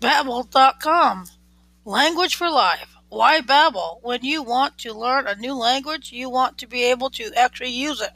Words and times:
Babbel.com. 0.00 1.26
Language 1.84 2.34
for 2.34 2.48
life. 2.50 2.96
Why 3.10 3.42
Babbel? 3.42 3.98
When 4.02 4.24
you 4.24 4.42
want 4.42 4.78
to 4.78 4.94
learn 4.94 5.26
a 5.26 5.34
new 5.34 5.54
language, 5.54 6.10
you 6.10 6.30
want 6.30 6.56
to 6.58 6.66
be 6.66 6.84
able 6.84 7.10
to 7.10 7.30
actually 7.36 7.72
use 7.72 8.00
it 8.00 8.12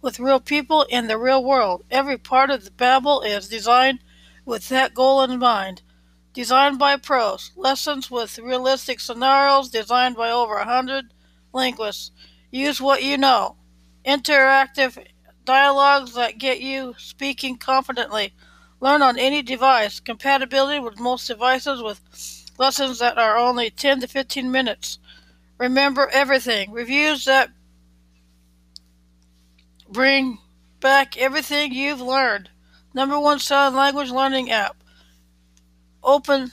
with 0.00 0.18
real 0.18 0.40
people 0.40 0.82
in 0.90 1.06
the 1.06 1.16
real 1.16 1.44
world. 1.44 1.84
Every 1.92 2.18
part 2.18 2.50
of 2.50 2.64
the 2.64 2.70
Babbel 2.70 3.24
is 3.24 3.48
designed 3.48 4.00
with 4.44 4.68
that 4.70 4.94
goal 4.94 5.22
in 5.22 5.38
mind. 5.38 5.82
Designed 6.34 6.80
by 6.80 6.96
pros. 6.96 7.52
Lessons 7.54 8.10
with 8.10 8.38
realistic 8.38 8.98
scenarios 8.98 9.70
designed 9.70 10.16
by 10.16 10.30
over 10.32 10.56
a 10.56 10.64
hundred 10.64 11.14
linguists. 11.52 12.10
Use 12.50 12.80
what 12.80 13.04
you 13.04 13.16
know. 13.16 13.56
Interactive 14.04 15.06
dialogues 15.44 16.14
that 16.14 16.38
get 16.38 16.60
you 16.60 16.94
speaking 16.98 17.58
confidently. 17.58 18.34
Learn 18.82 19.00
on 19.00 19.16
any 19.16 19.42
device. 19.42 20.00
Compatibility 20.00 20.80
with 20.80 20.98
most 20.98 21.28
devices 21.28 21.80
with 21.80 22.00
lessons 22.58 22.98
that 22.98 23.16
are 23.16 23.36
only 23.36 23.70
10 23.70 24.00
to 24.00 24.08
15 24.08 24.50
minutes. 24.50 24.98
Remember 25.56 26.08
everything. 26.12 26.72
Reviews 26.72 27.24
that 27.26 27.50
bring 29.88 30.38
back 30.80 31.16
everything 31.16 31.72
you've 31.72 32.00
learned. 32.00 32.50
Number 32.92 33.20
one 33.20 33.38
sign 33.38 33.76
language 33.76 34.10
learning 34.10 34.50
app. 34.50 34.82
Open, 36.02 36.50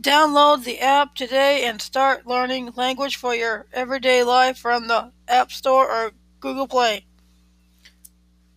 download 0.00 0.62
the 0.62 0.78
app 0.78 1.16
today 1.16 1.64
and 1.64 1.82
start 1.82 2.28
learning 2.28 2.74
language 2.76 3.16
for 3.16 3.34
your 3.34 3.66
everyday 3.72 4.22
life 4.22 4.56
from 4.56 4.86
the 4.86 5.10
App 5.26 5.50
Store 5.50 5.90
or 5.90 6.12
Google 6.38 6.68
Play. 6.68 7.06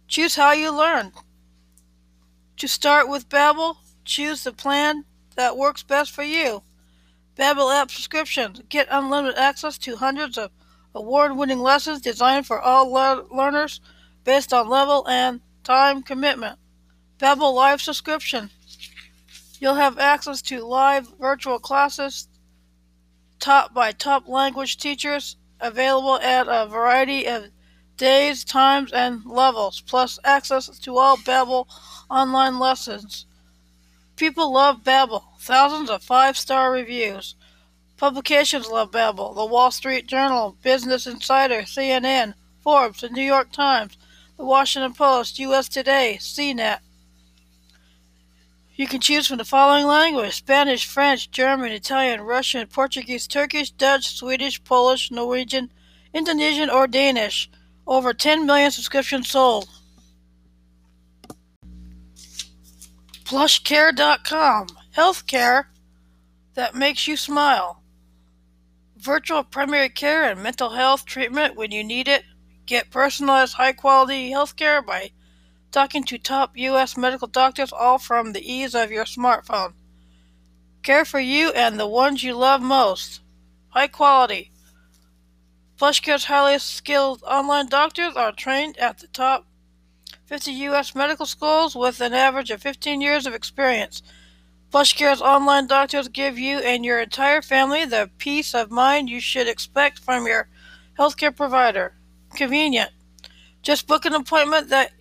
Choose 0.08 0.36
how 0.36 0.52
you 0.52 0.72
learn. 0.72 1.12
To 2.60 2.68
start 2.68 3.08
with 3.08 3.30
Babbel, 3.30 3.78
choose 4.04 4.44
the 4.44 4.52
plan 4.52 5.06
that 5.38 5.56
works 5.56 5.82
best 5.82 6.12
for 6.12 6.24
you. 6.24 6.62
Babbel 7.38 7.74
app 7.74 7.90
subscriptions. 7.90 8.62
Get 8.68 8.90
unlimited 8.92 9.38
access 9.38 9.78
to 9.78 9.96
hundreds 9.96 10.38
of 10.38 10.52
award-winning 10.94 11.60
lessons 11.60 12.02
designed 12.02 12.46
for 12.46 12.60
all 12.60 12.92
le- 12.92 13.26
learners 13.34 13.80
based 14.26 14.52
on 14.52 14.68
level 14.68 15.08
and 15.08 15.40
time 15.64 16.04
commitment. 16.04 16.60
Babbel 17.18 17.54
Live 17.54 17.82
subscription. 17.82 18.50
You'll 19.62 19.76
have 19.76 19.98
access 19.98 20.42
to 20.44 20.62
live 20.66 21.08
virtual 21.18 21.60
classes 21.60 22.28
taught 23.40 23.74
by 23.74 23.94
top 23.94 24.28
language 24.28 24.76
teachers 24.76 25.38
available 25.62 26.20
at 26.20 26.48
a 26.50 26.68
variety 26.68 27.26
of 27.26 27.46
days, 28.00 28.44
times, 28.44 28.92
and 28.92 29.24
levels, 29.26 29.82
plus 29.82 30.18
access 30.24 30.68
to 30.80 30.98
all 30.98 31.18
Babbel 31.18 31.68
online 32.10 32.58
lessons. 32.58 33.28
People 34.16 34.52
love 34.52 34.84
Babbel. 34.84 35.24
Thousands 35.40 35.90
of 35.92 36.02
five-star 36.02 36.72
reviews. 36.72 37.36
Publications 37.98 38.68
love 38.68 38.90
Babbel. 38.92 39.36
The 39.36 39.46
Wall 39.46 39.70
Street 39.70 40.08
Journal, 40.08 40.58
Business 40.64 41.06
Insider, 41.06 41.62
CNN, 41.62 42.34
Forbes, 42.64 43.02
the 43.02 43.10
New 43.10 43.22
York 43.22 43.52
Times, 43.52 43.98
the 44.38 44.46
Washington 44.46 44.94
Post, 44.94 45.38
U.S. 45.40 45.70
Today, 45.70 46.18
CNET. 46.20 46.80
You 48.76 48.88
can 48.88 49.02
choose 49.02 49.28
from 49.28 49.38
the 49.38 49.46
following 49.46 49.86
language 49.86 50.36
Spanish, 50.36 50.86
French, 50.86 51.30
German, 51.32 51.74
Italian, 51.74 52.22
Russian, 52.22 52.66
Portuguese, 52.68 53.28
Turkish, 53.28 53.72
Dutch, 53.72 54.16
Swedish, 54.16 54.64
Polish, 54.64 55.12
Norwegian, 55.12 55.70
Indonesian, 56.14 56.70
or 56.70 56.88
Danish. 56.88 57.50
Over 57.90 58.14
10 58.14 58.46
million 58.46 58.70
subscriptions 58.70 59.30
sold. 59.30 59.68
Plushcare.com. 63.24 64.68
Healthcare 64.96 65.66
that 66.54 66.76
makes 66.76 67.08
you 67.08 67.18
smile. 67.18 67.82
Virtual 68.96 69.44
primary 69.44 69.90
care 69.90 70.30
and 70.30 70.44
mental 70.44 70.70
health 70.70 71.04
treatment 71.04 71.56
when 71.56 71.72
you 71.72 71.84
need 71.84 72.08
it. 72.08 72.26
Get 72.68 72.92
personalized, 72.92 73.56
high 73.56 73.74
quality 73.74 74.30
healthcare 74.30 74.86
by 74.86 75.10
talking 75.72 76.04
to 76.04 76.20
top 76.20 76.52
U.S. 76.56 76.96
medical 76.96 77.28
doctors, 77.28 77.74
all 77.74 77.98
from 77.98 78.34
the 78.34 78.54
ease 78.54 78.76
of 78.76 78.92
your 78.92 79.06
smartphone. 79.06 79.74
Care 80.84 81.06
for 81.06 81.20
you 81.20 81.50
and 81.54 81.80
the 81.80 81.88
ones 81.88 82.24
you 82.24 82.36
love 82.36 82.62
most. 82.62 83.22
High 83.70 83.88
quality. 83.88 84.52
PlushCare's 85.80 86.26
highly 86.26 86.60
skilled 86.60 87.24
online 87.24 87.68
doctors 87.68 88.14
are 88.18 88.34
trained 88.34 88.78
at 88.80 88.98
the 88.98 89.08
top 89.08 89.46
50 90.26 90.52
U.S. 90.52 90.94
medical 90.94 91.26
schools 91.26 91.74
with 91.74 92.02
an 92.02 92.14
average 92.14 92.52
of 92.52 92.62
15 92.62 93.00
years 93.00 93.26
of 93.26 93.34
experience. 93.34 94.02
PlushCare's 94.74 95.22
online 95.22 95.68
doctors 95.68 96.10
give 96.10 96.38
you 96.38 96.60
and 96.60 96.84
your 96.84 97.00
entire 97.00 97.42
family 97.42 97.86
the 97.86 98.10
peace 98.18 98.54
of 98.54 98.70
mind 98.70 99.10
you 99.10 99.22
should 99.22 99.48
expect 99.48 100.00
from 100.00 100.28
your 100.28 100.50
healthcare 101.00 101.34
provider. 101.34 101.94
Convenient. 102.36 102.92
Just 103.62 103.88
book 103.88 104.04
an 104.04 104.14
appointment 104.14 104.68
that 104.70 104.92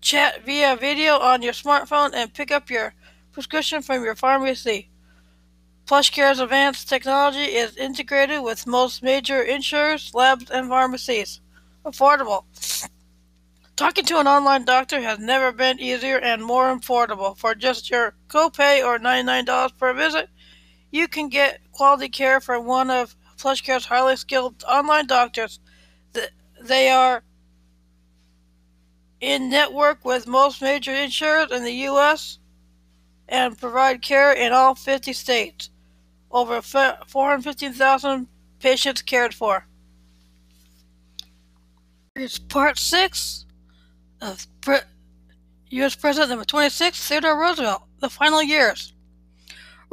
chat 0.00 0.44
via 0.44 0.74
video 0.74 1.20
on 1.20 1.42
your 1.42 1.52
smartphone 1.52 2.10
and 2.14 2.34
pick 2.34 2.50
up 2.50 2.68
your 2.68 2.94
prescription 3.30 3.80
from 3.80 4.02
your 4.02 4.16
pharmacy. 4.16 4.90
PlushCare's 5.86 6.40
advanced 6.40 6.88
technology 6.88 7.44
is 7.44 7.76
integrated 7.76 8.42
with 8.42 8.66
most 8.66 9.04
major 9.04 9.40
insurers, 9.40 10.12
labs, 10.14 10.50
and 10.50 10.68
pharmacies. 10.68 11.40
Affordable. 11.84 12.42
Talking 13.76 14.04
to 14.06 14.18
an 14.18 14.26
online 14.26 14.64
doctor 14.64 15.00
has 15.00 15.20
never 15.20 15.52
been 15.52 15.78
easier 15.78 16.18
and 16.18 16.42
more 16.42 16.76
affordable. 16.76 17.38
For 17.38 17.54
just 17.54 17.88
your 17.88 18.14
copay 18.26 18.84
or 18.84 18.98
$99 18.98 19.78
per 19.78 19.92
visit, 19.92 20.28
you 20.90 21.06
can 21.06 21.28
get 21.28 21.60
quality 21.70 22.08
care 22.08 22.40
from 22.40 22.66
one 22.66 22.90
of 22.90 23.14
PlushCare's 23.36 23.84
highly 23.84 24.16
skilled 24.16 24.64
online 24.66 25.06
doctors. 25.06 25.60
They 26.62 26.88
are 26.88 27.22
in 29.20 29.48
network 29.50 30.04
with 30.04 30.26
most 30.26 30.60
major 30.60 30.92
insurers 30.92 31.52
in 31.52 31.62
the 31.62 31.72
U.S. 31.90 32.40
and 33.28 33.56
provide 33.56 34.02
care 34.02 34.32
in 34.32 34.52
all 34.52 34.74
50 34.74 35.12
states. 35.12 35.70
Over 36.36 36.60
415,000 36.60 38.28
patients 38.60 39.00
cared 39.00 39.32
for. 39.32 39.66
Here's 42.14 42.38
part 42.38 42.76
6 42.78 43.46
of 44.20 44.46
Pre- 44.60 44.80
U.S. 45.70 45.94
President 45.94 46.28
number 46.28 46.44
26, 46.44 47.08
Theodore 47.08 47.40
Roosevelt, 47.40 47.84
the 48.00 48.10
final 48.10 48.42
years. 48.42 48.92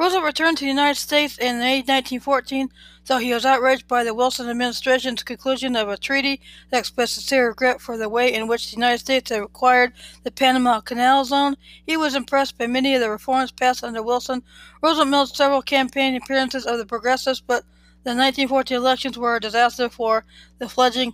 Roosevelt 0.04 0.26
returned 0.26 0.58
to 0.58 0.66
the 0.66 0.70
United 0.70 1.00
States 1.00 1.38
in 1.38 1.60
May 1.60 1.78
1914, 1.78 2.68
though 3.06 3.20
he 3.20 3.34
was 3.34 3.46
outraged 3.46 3.88
by 3.88 4.04
the 4.04 4.14
Wilson 4.14 4.50
administration's 4.50 5.24
conclusion 5.24 5.78
of 5.78 5.88
a 5.88 5.96
treaty 5.96 6.42
that 6.70 6.80
expressed 6.80 7.14
sincere 7.14 7.48
regret 7.48 7.80
for 7.80 7.98
the 7.98 8.10
way 8.10 8.34
in 8.34 8.50
which 8.50 8.70
the 8.70 8.76
United 8.76 8.98
States 8.98 9.30
had 9.30 9.42
acquired 9.42 9.94
the 10.24 10.32
Panama 10.32 10.82
Canal 10.82 11.24
Zone. 11.24 11.56
He 11.88 11.96
was 11.96 12.16
impressed 12.16 12.58
by 12.58 12.68
many 12.68 12.94
of 12.94 13.00
the 13.00 13.10
reforms 13.10 13.54
passed 13.54 13.82
under 13.82 14.04
Wilson. 14.04 14.44
Roosevelt 14.82 15.08
made 15.08 15.28
several 15.30 15.62
campaign 15.62 16.18
appearances 16.18 16.66
of 16.66 16.80
the 16.80 16.86
progressives, 16.86 17.40
but 17.40 17.64
the 18.04 18.10
1914 18.10 18.76
elections 18.76 19.18
were 19.18 19.38
a 19.38 19.40
disaster 19.40 19.88
for 19.88 20.26
the 20.60 20.68
fledgling 20.68 21.14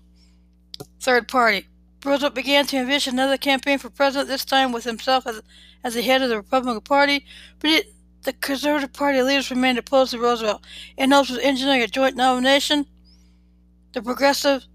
Third 0.99 1.27
Party. 1.27 1.67
Roosevelt 2.03 2.33
began 2.33 2.65
to 2.65 2.77
envision 2.77 3.13
another 3.13 3.37
campaign 3.37 3.77
for 3.77 3.91
president, 3.91 4.29
this 4.29 4.45
time 4.45 4.71
with 4.71 4.85
himself 4.85 5.27
as, 5.27 5.43
as 5.83 5.93
the 5.93 6.01
head 6.01 6.23
of 6.23 6.29
the 6.29 6.37
Republican 6.37 6.81
Party, 6.81 7.23
but 7.59 7.69
it, 7.69 7.93
the 8.23 8.33
Conservative 8.33 8.93
Party 8.93 9.21
leaders 9.21 9.49
remained 9.49 9.77
opposed 9.77 10.11
to 10.11 10.19
Roosevelt. 10.19 10.63
In 10.97 11.11
hopes 11.11 11.29
of 11.29 11.39
engineering 11.39 11.81
a 11.81 11.87
joint 11.87 12.15
nomination, 12.15 12.85
the 13.93 14.01
Progressive 14.01 14.65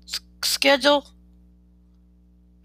schedule 0.42 1.14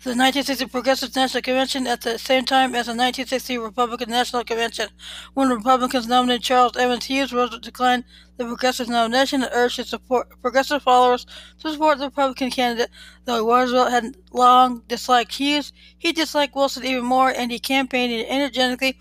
the 0.01 0.11
1960 0.11 0.67
Progressive 0.67 1.13
National 1.13 1.41
Convention 1.41 1.85
at 1.85 1.99
the 1.99 2.17
same 2.17 2.45
time 2.45 2.73
as 2.73 2.85
the 2.85 2.91
1960 2.91 3.57
Republican 3.57 4.09
National 4.09 4.45
Convention. 4.45 4.87
When 5.33 5.49
the 5.49 5.57
Republicans 5.57 6.07
nominated 6.07 6.41
Charles 6.41 6.77
Evans 6.77 7.03
Hughes, 7.03 7.33
Roosevelt 7.33 7.63
declined 7.63 8.05
the 8.37 8.45
Progressive 8.45 8.87
nomination 8.87 9.43
and 9.43 9.51
urged 9.53 9.75
his 9.75 9.89
support, 9.89 10.29
Progressive 10.41 10.83
followers 10.83 11.25
to 11.59 11.73
support 11.73 11.97
the 11.97 12.05
Republican 12.05 12.49
candidate. 12.49 12.89
Though 13.25 13.45
Roosevelt 13.45 13.91
had 13.91 14.15
long 14.31 14.83
disliked 14.87 15.35
Hughes, 15.35 15.73
he 15.97 16.13
disliked 16.13 16.55
Wilson 16.55 16.85
even 16.85 17.03
more, 17.03 17.29
and 17.29 17.51
he 17.51 17.59
campaigned 17.59 18.25
energetically 18.29 18.97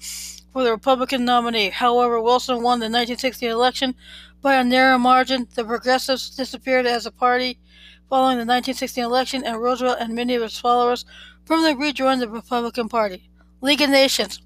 for 0.58 0.64
the 0.64 0.72
Republican 0.72 1.24
nominee. 1.24 1.70
However, 1.70 2.20
Wilson 2.20 2.56
won 2.56 2.80
the 2.80 2.86
1960 2.86 3.46
election 3.46 3.94
by 4.42 4.56
a 4.56 4.64
narrow 4.64 4.98
margin. 4.98 5.46
The 5.54 5.64
Progressives 5.64 6.30
disappeared 6.30 6.84
as 6.84 7.06
a 7.06 7.12
party 7.12 7.60
following 8.08 8.38
the 8.38 8.44
1916 8.44 9.04
election, 9.04 9.44
and 9.44 9.62
Roosevelt 9.62 9.98
and 10.00 10.16
many 10.16 10.34
of 10.34 10.42
his 10.42 10.58
followers 10.58 11.04
permanently 11.44 11.86
rejoined 11.86 12.20
the 12.20 12.28
Republican 12.28 12.88
Party. 12.88 13.30
League 13.60 13.82
of 13.82 13.90
Nations. 13.90 14.42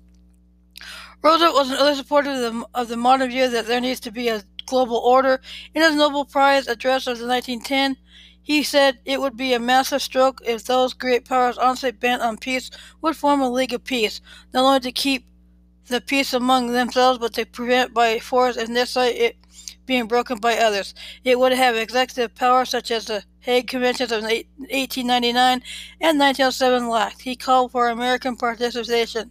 Roosevelt 1.22 1.54
was 1.54 1.70
an 1.70 1.78
early 1.78 1.94
supporter 1.94 2.30
of 2.30 2.40
the, 2.40 2.66
of 2.74 2.88
the 2.88 2.98
modern 2.98 3.30
view 3.30 3.48
that 3.48 3.66
there 3.66 3.80
needs 3.80 4.00
to 4.00 4.10
be 4.10 4.28
a 4.28 4.42
global 4.66 4.98
order. 4.98 5.40
In 5.74 5.80
his 5.80 5.96
Nobel 5.96 6.26
Prize 6.26 6.68
address 6.68 7.06
of 7.06 7.20
the 7.20 7.26
1910, 7.26 7.96
he 8.42 8.62
said 8.62 8.98
it 9.06 9.18
would 9.18 9.38
be 9.38 9.54
a 9.54 9.58
massive 9.58 10.02
stroke 10.02 10.42
if 10.44 10.64
those 10.64 10.92
great 10.92 11.24
powers 11.24 11.56
honestly 11.56 11.90
bent 11.90 12.20
on 12.20 12.36
peace 12.36 12.70
would 13.00 13.16
form 13.16 13.40
a 13.40 13.48
League 13.48 13.72
of 13.72 13.84
Peace, 13.84 14.20
not 14.52 14.64
only 14.64 14.80
to 14.80 14.92
keep 14.92 15.24
the 15.92 16.00
peace 16.00 16.32
among 16.32 16.72
themselves, 16.72 17.18
but 17.18 17.32
to 17.34 17.46
prevent 17.46 17.94
by 17.94 18.18
force, 18.18 18.56
if 18.56 18.68
necessary, 18.68 19.10
it 19.10 19.36
being 19.86 20.06
broken 20.06 20.38
by 20.38 20.56
others. 20.56 20.94
It 21.24 21.38
would 21.38 21.52
have 21.52 21.76
executive 21.76 22.34
power 22.34 22.64
such 22.64 22.90
as 22.90 23.06
the 23.06 23.24
Hague 23.40 23.68
Conventions 23.68 24.12
of 24.12 24.22
1899 24.22 25.62
and 26.00 26.18
1907 26.18 26.88
lacked. 26.88 27.22
He 27.22 27.36
called 27.36 27.72
for 27.72 27.88
American 27.88 28.36
participation. 28.36 29.30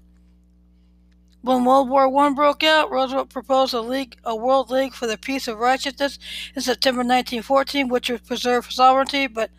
When 1.41 1.65
World 1.65 1.89
War 1.89 2.07
I 2.25 2.29
broke 2.33 2.63
out, 2.63 2.91
Roosevelt 2.91 3.29
proposed 3.29 3.73
a 3.73 3.81
league, 3.81 4.17
a 4.23 4.35
World 4.35 4.69
League 4.69 4.93
for 4.93 5.07
the 5.07 5.17
Peace 5.17 5.47
of 5.47 5.57
Righteousness 5.57 6.19
in 6.55 6.61
September 6.61 6.99
1914, 6.99 7.87
which 7.87 8.09
would 8.09 8.27
preserve 8.27 8.71
sovereignty 8.71 9.25
but 9.27 9.49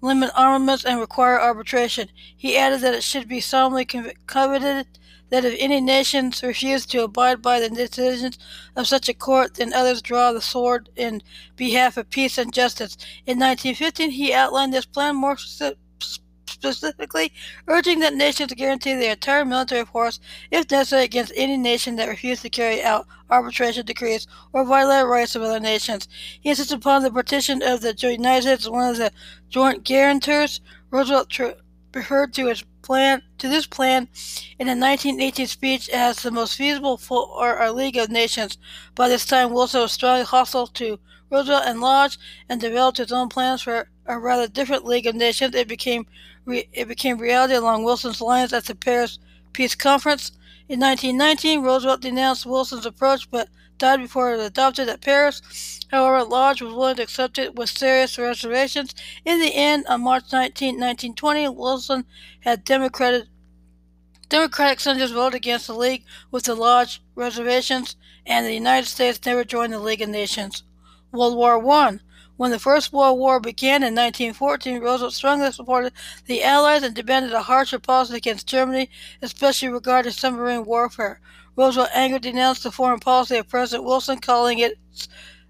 limit 0.00 0.30
armaments 0.36 0.84
and 0.84 1.00
require 1.00 1.40
arbitration. 1.40 2.08
He 2.36 2.56
added 2.56 2.82
that 2.82 2.94
it 2.94 3.02
should 3.02 3.26
be 3.26 3.40
solemnly 3.40 3.84
coveted 4.26 4.86
that 5.34 5.44
if 5.44 5.56
any 5.58 5.80
nations 5.80 6.44
refuse 6.44 6.86
to 6.86 7.02
abide 7.02 7.42
by 7.42 7.58
the 7.58 7.68
decisions 7.68 8.38
of 8.76 8.86
such 8.86 9.08
a 9.08 9.14
court, 9.14 9.54
then 9.54 9.72
others 9.72 10.00
draw 10.00 10.32
the 10.32 10.40
sword 10.40 10.88
in 10.94 11.20
behalf 11.56 11.96
of 11.96 12.08
peace 12.08 12.38
and 12.38 12.54
justice. 12.54 12.96
In 13.26 13.40
1915, 13.40 14.10
he 14.10 14.32
outlined 14.32 14.72
this 14.72 14.86
plan 14.86 15.16
more 15.16 15.36
specifically, 15.36 17.32
urging 17.66 17.98
that 17.98 18.14
nations 18.14 18.52
guarantee 18.54 18.94
their 18.94 19.12
entire 19.12 19.44
military 19.44 19.84
force, 19.84 20.20
if 20.52 20.70
necessary, 20.70 21.02
against 21.02 21.32
any 21.34 21.56
nation 21.56 21.96
that 21.96 22.08
refused 22.08 22.42
to 22.42 22.48
carry 22.48 22.80
out 22.80 23.08
arbitration 23.28 23.84
decrees 23.84 24.28
or 24.52 24.64
violate 24.64 25.06
rights 25.06 25.34
of 25.34 25.42
other 25.42 25.58
nations. 25.58 26.06
He 26.40 26.50
insisted 26.50 26.78
upon 26.78 27.02
the 27.02 27.10
partition 27.10 27.60
of 27.60 27.80
the 27.80 27.92
United 28.00 28.42
States 28.42 28.66
as 28.66 28.70
one 28.70 28.88
of 28.88 28.98
the 28.98 29.10
joint 29.48 29.82
guarantors. 29.82 30.60
Roosevelt 30.92 31.28
tr- 31.28 31.58
referred 31.94 32.34
to 32.34 32.46
his 32.46 32.64
plan 32.82 33.22
to 33.38 33.48
this 33.48 33.66
plan 33.66 34.08
in 34.58 34.68
a 34.68 34.76
1918 34.76 35.46
speech 35.46 35.88
as 35.88 36.22
the 36.22 36.30
most 36.30 36.56
feasible 36.56 36.96
for 36.96 37.60
a 37.60 37.72
League 37.72 37.96
of 37.96 38.10
Nations. 38.10 38.58
By 38.94 39.08
this 39.08 39.24
time, 39.24 39.52
Wilson 39.52 39.80
was 39.80 39.92
strongly 39.92 40.24
hostile 40.24 40.66
to 40.68 40.98
Roosevelt 41.30 41.64
and 41.66 41.80
Lodge, 41.80 42.18
and 42.48 42.60
developed 42.60 42.98
his 42.98 43.10
own 43.10 43.28
plans 43.28 43.62
for 43.62 43.88
a 44.06 44.18
rather 44.18 44.46
different 44.46 44.84
League 44.84 45.06
of 45.06 45.14
Nations. 45.14 45.54
It 45.54 45.66
became 45.66 46.06
re- 46.44 46.68
it 46.72 46.86
became 46.86 47.18
reality 47.18 47.54
along 47.54 47.84
Wilson's 47.84 48.20
lines 48.20 48.52
at 48.52 48.64
the 48.66 48.74
Paris 48.74 49.18
Peace 49.52 49.74
Conference. 49.74 50.32
In 50.68 50.80
1919, 50.80 51.62
Roosevelt 51.62 52.02
denounced 52.02 52.46
Wilson's 52.46 52.86
approach, 52.86 53.30
but 53.30 53.48
died 53.78 54.00
before 54.00 54.32
it 54.32 54.36
was 54.36 54.46
adopted 54.46 54.88
at 54.88 55.00
Paris. 55.00 55.80
However, 55.90 56.24
Lodge 56.24 56.62
was 56.62 56.74
willing 56.74 56.96
to 56.96 57.02
accept 57.02 57.38
it 57.38 57.54
with 57.54 57.70
serious 57.70 58.18
reservations. 58.18 58.94
In 59.24 59.40
the 59.40 59.54
end, 59.54 59.86
on 59.86 60.02
March 60.02 60.32
19, 60.32 60.74
1920, 60.74 61.48
Wilson 61.48 62.04
had 62.40 62.64
Democratic, 62.64 63.24
Democratic 64.28 64.80
senators 64.80 65.12
vote 65.12 65.34
against 65.34 65.66
the 65.66 65.74
League 65.74 66.04
with 66.30 66.44
the 66.44 66.54
Lodge 66.54 67.02
reservations, 67.14 67.96
and 68.26 68.46
the 68.46 68.54
United 68.54 68.86
States 68.86 69.20
never 69.24 69.44
joined 69.44 69.72
the 69.72 69.78
League 69.78 70.02
of 70.02 70.08
Nations. 70.08 70.62
World 71.12 71.36
War 71.36 71.64
I. 71.70 71.98
When 72.36 72.50
the 72.50 72.58
First 72.58 72.92
World 72.92 73.20
War 73.20 73.38
began 73.38 73.84
in 73.84 73.94
1914, 73.94 74.80
Roosevelt 74.80 75.14
strongly 75.14 75.52
supported 75.52 75.92
the 76.26 76.42
Allies 76.42 76.82
and 76.82 76.92
demanded 76.92 77.32
a 77.32 77.42
harsher 77.42 77.78
policy 77.78 78.16
against 78.16 78.48
Germany, 78.48 78.90
especially 79.22 79.68
regarding 79.68 80.10
submarine 80.10 80.64
warfare. 80.64 81.20
Roosevelt 81.56 81.90
angrily 81.94 82.20
denounced 82.20 82.64
the 82.64 82.72
foreign 82.72 83.00
policy 83.00 83.36
of 83.36 83.48
President 83.48 83.84
Wilson, 83.84 84.18
calling 84.18 84.58
it 84.58 84.78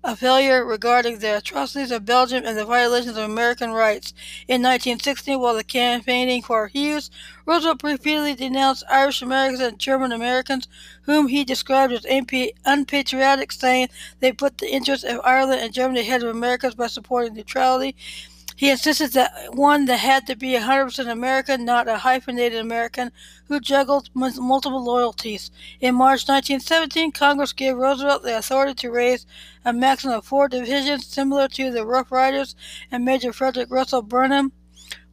a 0.06 0.15
failure 0.15 0.62
regarding 0.67 1.19
the 1.19 1.39
atrocities 1.39 1.91
of 1.91 2.05
Belgium 2.05 2.45
and 2.45 2.59
the 2.59 2.65
violations 2.67 3.17
of 3.17 3.25
American 3.25 3.71
rights. 3.71 4.12
In 4.47 4.61
1916, 4.61 5.41
while 5.41 5.62
campaigning 5.62 6.43
for 6.43 6.69
Hughes, 6.69 7.11
Roosevelt 7.47 7.83
repeatedly 7.83 8.35
denounced 8.35 8.85
Irish 8.91 9.23
Americans 9.23 9.61
and 9.61 9.79
German 9.79 10.12
Americans, 10.12 10.69
whom 11.03 11.29
he 11.29 11.43
described 11.43 11.95
as 11.95 12.05
unpatriotic, 12.67 13.51
saying 13.51 13.89
they 14.21 14.31
put 14.31 14.59
the 14.59 14.71
interests 14.71 15.06
of 15.06 15.23
Ireland 15.25 15.62
and 15.62 15.73
Germany 15.73 16.01
ahead 16.01 16.23
of 16.23 16.29
Americans 16.29 16.75
by 16.75 16.89
supporting 16.89 17.33
neutrality. 17.33 17.97
He 18.56 18.71
insisted 18.71 19.12
that 19.12 19.55
one 19.55 19.87
that 19.87 19.99
had 19.99 20.27
to 20.29 20.37
be 20.37 20.53
100% 20.53 21.11
American, 21.11 21.65
not 21.65 21.89
a 21.89 21.99
hyphenated 21.99 22.61
American, 22.61 23.11
who 23.47 23.59
juggled 23.59 24.11
multiple 24.15 24.83
loyalties. 24.83 25.51
In 25.81 25.97
March 25.97 26.29
1917, 26.29 27.11
Congress 27.11 27.53
gave 27.53 27.77
Roosevelt 27.77 28.23
the 28.23 28.39
authority 28.39 28.75
to 28.75 28.91
raise 28.91 29.27
a 29.65 29.73
maximum 29.73 30.15
of 30.15 30.25
four 30.25 30.49
divisions, 30.49 31.06
similar 31.06 31.49
to 31.49 31.73
the 31.73 31.85
Rough 31.85 32.12
Riders, 32.12 32.55
and 32.93 33.05
Major 33.05 33.33
Frederick 33.33 33.71
Russell 33.71 34.03
Burnham 34.03 34.53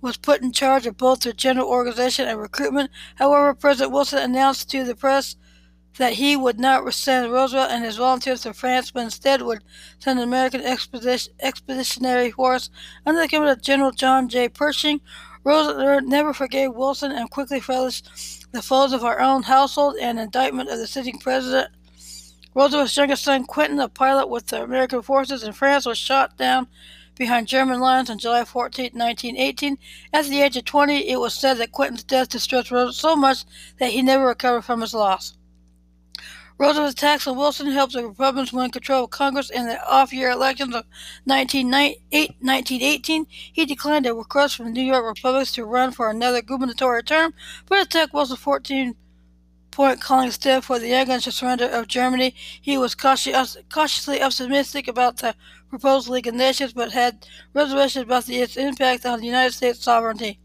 was 0.02 0.18
put 0.18 0.42
in 0.42 0.52
charge 0.52 0.86
of 0.86 0.98
both 0.98 1.22
their 1.22 1.34
general 1.34 1.68
organization 1.68 2.28
and 2.28 2.40
recruitment. 2.40 2.92
However, 3.16 3.54
President 3.54 3.92
Wilson 3.92 4.20
announced 4.20 4.70
to 4.72 4.84
the 4.84 4.96
press 4.96 5.36
that 5.98 6.14
he 6.14 6.36
would 6.36 6.60
not 6.60 6.94
send 6.94 7.32
Roosevelt 7.32 7.72
and 7.72 7.84
his 7.84 7.98
volunteers 7.98 8.42
to 8.42 8.54
France, 8.54 8.92
but 8.92 9.04
instead 9.04 9.42
would 9.42 9.64
send 10.00 10.20
an 10.20 10.28
American 10.28 10.62
expedition, 10.62 11.34
expeditionary 11.40 12.32
force 12.32 12.70
under 13.06 13.22
the 13.22 13.28
command 13.28 13.52
of 13.52 13.62
General 13.62 13.92
John 13.92 14.30
J. 14.30 14.50
Pershing. 14.50 15.02
Roosevelt 15.44 16.04
never 16.06 16.34
forgave 16.34 16.74
Wilson 16.76 17.12
and 17.12 17.30
quickly 17.30 17.60
felicitated 17.60 18.46
the 18.52 18.62
foes 18.62 18.94
of 18.94 19.04
our 19.04 19.20
own 19.20 19.44
household 19.44 19.96
and 20.00 20.20
indictment 20.20 20.70
of 20.70 20.78
the 20.78 20.88
sitting 20.88 21.18
president. 21.20 21.70
Roosevelt's 22.54 22.98
youngest 22.98 23.24
son, 23.24 23.46
Quentin, 23.46 23.80
a 23.80 23.88
pilot 23.88 24.28
with 24.28 24.48
the 24.48 24.62
American 24.62 25.02
forces 25.02 25.44
in 25.44 25.54
France, 25.54 25.86
was 25.86 25.98
shot 25.98 26.38
down 26.38 26.68
behind 27.16 27.48
German 27.48 27.80
lines 27.80 28.10
on 28.10 28.18
July 28.18 28.44
14, 28.44 28.92
1918. 28.94 29.78
At 30.12 30.26
the 30.26 30.42
age 30.42 30.58
of 30.58 30.66
20, 30.66 31.10
it 31.10 31.20
was 31.20 31.34
said 31.34 31.56
that 31.56 31.72
Quentin's 31.72 32.04
death 32.04 32.30
distressed 32.30 32.72
Roosevelt 32.72 32.96
so 32.96 33.16
much 33.16 33.46
that 33.80 33.92
he 33.92 34.02
never 34.02 34.26
recovered 34.26 34.64
from 34.64 34.82
his 34.82 34.94
loss. 34.94 35.38
Roosevelt's 36.62 36.94
attacks 36.94 37.25
on 37.25 37.38
Wilson 37.38 37.72
helped 37.72 37.94
the 37.94 38.06
Republicans 38.06 38.54
win 38.54 38.69
control 38.69 39.06
of 39.06 39.10
Congress 39.10 39.50
in 39.50 39.66
the 39.66 39.84
off-year 39.84 40.30
elections 40.30 40.75
of 40.75 40.86
1918. 41.24 43.25
He 43.52 43.66
declined 43.66 44.06
a 44.06 44.13
request 44.13 44.58
from 44.58 44.66
the 44.66 44.72
New 44.72 44.84
York 44.84 45.04
Republicans 45.04 45.52
to 45.54 45.66
run 45.66 45.92
for 45.92 46.12
another 46.12 46.44
gubernatorial 46.44 47.02
term, 47.02 47.34
but 47.66 47.81
attacked 47.81 48.13
Wilson's 48.13 48.42
14 48.42 48.94
point 49.72 50.02
calling 50.02 50.28
instead 50.28 50.63
for 50.63 50.78
the 50.78 50.94
against 50.94 51.31
surrender 51.31 51.66
of 51.66 51.88
Germany. 51.88 52.36
He 52.62 52.78
was 52.78 52.94
cautiously 52.94 54.22
optimistic 54.22 54.88
about 54.88 55.18
the 55.18 55.34
proposed 55.68 56.10
League 56.10 56.28
of 56.28 56.36
Nations, 56.36 56.74
but 56.74 56.92
had 56.92 57.25
reservations 57.56 58.04
about 58.04 58.30
its 58.30 58.56
impact 58.56 59.07
on 59.07 59.19
the 59.19 59.25
United 59.25 59.54
States 59.54 59.84
sovereignty. 59.84 60.40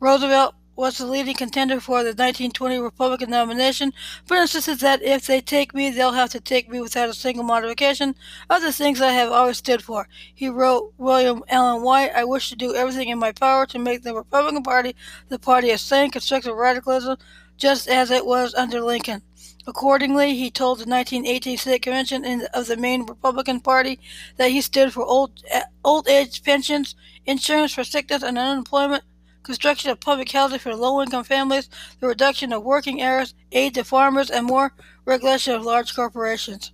Roosevelt 0.00 0.54
was 0.76 0.98
the 0.98 1.06
leading 1.06 1.34
contender 1.34 1.80
for 1.80 2.02
the 2.02 2.10
1920 2.10 2.78
Republican 2.78 3.30
nomination, 3.30 3.92
but 4.26 4.38
insisted 4.38 4.80
that 4.80 5.02
if 5.02 5.26
they 5.26 5.40
take 5.40 5.74
me, 5.74 5.90
they'll 5.90 6.12
have 6.12 6.30
to 6.30 6.40
take 6.40 6.68
me 6.68 6.80
without 6.80 7.08
a 7.08 7.14
single 7.14 7.44
modification 7.44 8.14
of 8.50 8.62
the 8.62 8.72
things 8.72 9.00
I 9.00 9.12
have 9.12 9.30
always 9.30 9.58
stood 9.58 9.82
for. 9.82 10.08
He 10.34 10.48
wrote 10.48 10.92
William 10.98 11.42
Allen 11.48 11.82
White, 11.82 12.12
I 12.14 12.24
wish 12.24 12.48
to 12.50 12.56
do 12.56 12.74
everything 12.74 13.08
in 13.08 13.18
my 13.18 13.32
power 13.32 13.66
to 13.66 13.78
make 13.78 14.02
the 14.02 14.14
Republican 14.14 14.62
Party 14.62 14.96
the 15.28 15.38
party 15.38 15.70
of 15.70 15.80
sane 15.80 16.10
constructive 16.10 16.56
radicalism, 16.56 17.18
just 17.56 17.88
as 17.88 18.10
it 18.10 18.26
was 18.26 18.54
under 18.54 18.80
Lincoln. 18.80 19.22
Accordingly, 19.66 20.36
he 20.36 20.50
told 20.50 20.78
the 20.78 20.88
1918 20.88 21.56
State 21.56 21.82
Convention 21.82 22.46
of 22.52 22.66
the 22.66 22.76
Maine 22.76 23.06
Republican 23.06 23.60
Party 23.60 23.98
that 24.36 24.50
he 24.50 24.60
stood 24.60 24.92
for 24.92 25.04
old, 25.04 25.42
eh, 25.50 25.62
old 25.82 26.06
age 26.06 26.42
pensions, 26.42 26.94
insurance 27.24 27.72
for 27.72 27.82
sickness 27.82 28.22
and 28.22 28.36
unemployment, 28.36 29.04
construction 29.44 29.90
of 29.90 30.00
public 30.00 30.32
housing 30.32 30.58
for 30.58 30.74
low-income 30.74 31.24
families, 31.24 31.68
the 32.00 32.08
reduction 32.08 32.52
of 32.52 32.64
working 32.64 33.00
hours, 33.00 33.34
aid 33.52 33.74
to 33.74 33.84
farmers, 33.84 34.30
and 34.30 34.46
more 34.46 34.72
regulation 35.04 35.54
of 35.54 35.62
large 35.62 35.94
corporations. 35.94 36.72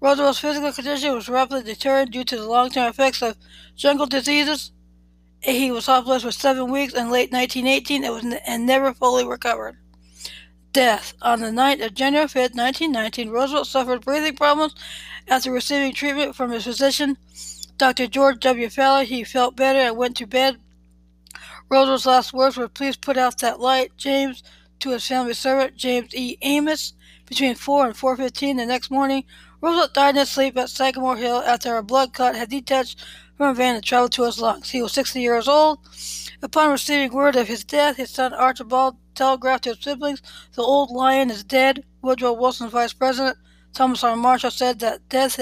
Roosevelt's 0.00 0.38
physical 0.38 0.72
condition 0.72 1.14
was 1.14 1.28
rapidly 1.28 1.62
deteriorating 1.62 2.12
due 2.12 2.24
to 2.24 2.36
the 2.36 2.48
long-term 2.48 2.88
effects 2.88 3.22
of 3.22 3.36
jungle 3.76 4.06
diseases. 4.06 4.72
He 5.40 5.70
was 5.70 5.86
hospitalized 5.86 6.24
for 6.24 6.32
seven 6.32 6.70
weeks 6.70 6.94
in 6.94 7.10
late 7.10 7.32
1918 7.32 8.04
and, 8.04 8.14
was 8.14 8.40
and 8.46 8.66
never 8.66 8.94
fully 8.94 9.26
recovered. 9.26 9.76
Death. 10.72 11.14
On 11.22 11.40
the 11.40 11.52
night 11.52 11.80
of 11.80 11.94
January 11.94 12.28
5, 12.28 12.54
1919, 12.54 13.30
Roosevelt 13.30 13.66
suffered 13.66 14.04
breathing 14.04 14.36
problems 14.36 14.74
after 15.28 15.52
receiving 15.52 15.92
treatment 15.92 16.34
from 16.34 16.50
his 16.50 16.64
physician, 16.64 17.16
Dr. 17.76 18.06
George 18.06 18.40
W. 18.40 18.68
Fowler. 18.68 19.04
He 19.04 19.24
felt 19.24 19.56
better 19.56 19.78
and 19.78 19.96
went 19.96 20.16
to 20.16 20.26
bed 20.26 20.58
Roosevelt's 21.74 22.06
last 22.06 22.32
words 22.32 22.56
were, 22.56 22.68
Please 22.68 22.96
put 22.96 23.16
out 23.16 23.38
that 23.38 23.58
light, 23.58 23.90
James, 23.96 24.44
to 24.78 24.90
his 24.90 25.08
family 25.08 25.34
servant, 25.34 25.76
James 25.76 26.14
E. 26.14 26.38
Amos. 26.40 26.92
Between 27.26 27.56
4 27.56 27.86
and 27.86 27.96
4.15 27.96 28.58
the 28.58 28.64
next 28.64 28.92
morning, 28.92 29.24
Roosevelt 29.60 29.92
died 29.92 30.10
in 30.10 30.20
his 30.20 30.30
sleep 30.30 30.56
at 30.56 30.70
Sagamore 30.70 31.16
Hill 31.16 31.38
after 31.38 31.76
a 31.76 31.82
blood 31.82 32.12
clot 32.12 32.36
had 32.36 32.50
detached 32.50 33.04
from 33.36 33.48
a 33.48 33.54
vein 33.54 33.74
and 33.74 33.82
traveled 33.82 34.12
to 34.12 34.22
his 34.22 34.38
lungs. 34.38 34.70
He 34.70 34.82
was 34.82 34.92
60 34.92 35.20
years 35.20 35.48
old. 35.48 35.80
Upon 36.42 36.70
receiving 36.70 37.12
word 37.12 37.34
of 37.34 37.48
his 37.48 37.64
death, 37.64 37.96
his 37.96 38.10
son 38.10 38.32
Archibald 38.32 38.96
telegraphed 39.16 39.64
to 39.64 39.70
his 39.70 39.82
siblings, 39.82 40.22
The 40.52 40.62
old 40.62 40.92
lion 40.92 41.28
is 41.28 41.42
dead. 41.42 41.82
Woodrow 42.02 42.34
Wilson's 42.34 42.70
vice 42.70 42.92
president, 42.92 43.36
Thomas 43.72 44.04
R. 44.04 44.14
Marshall, 44.14 44.52
said 44.52 44.78
that 44.78 45.08
death 45.08 45.40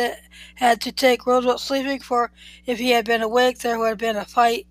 had 0.55 0.81
to 0.81 0.93
take 0.93 1.27
Roosevelt 1.27 1.61
sleeping, 1.61 2.01
for 2.01 2.33
if 2.65 2.79
he 2.79 2.93
had 2.93 3.05
been 3.05 3.21
awake, 3.21 3.59
there 3.59 3.79
would 3.79 3.91
have 3.91 3.99
been 3.99 4.17
a 4.17 4.25
fight. 4.25 4.67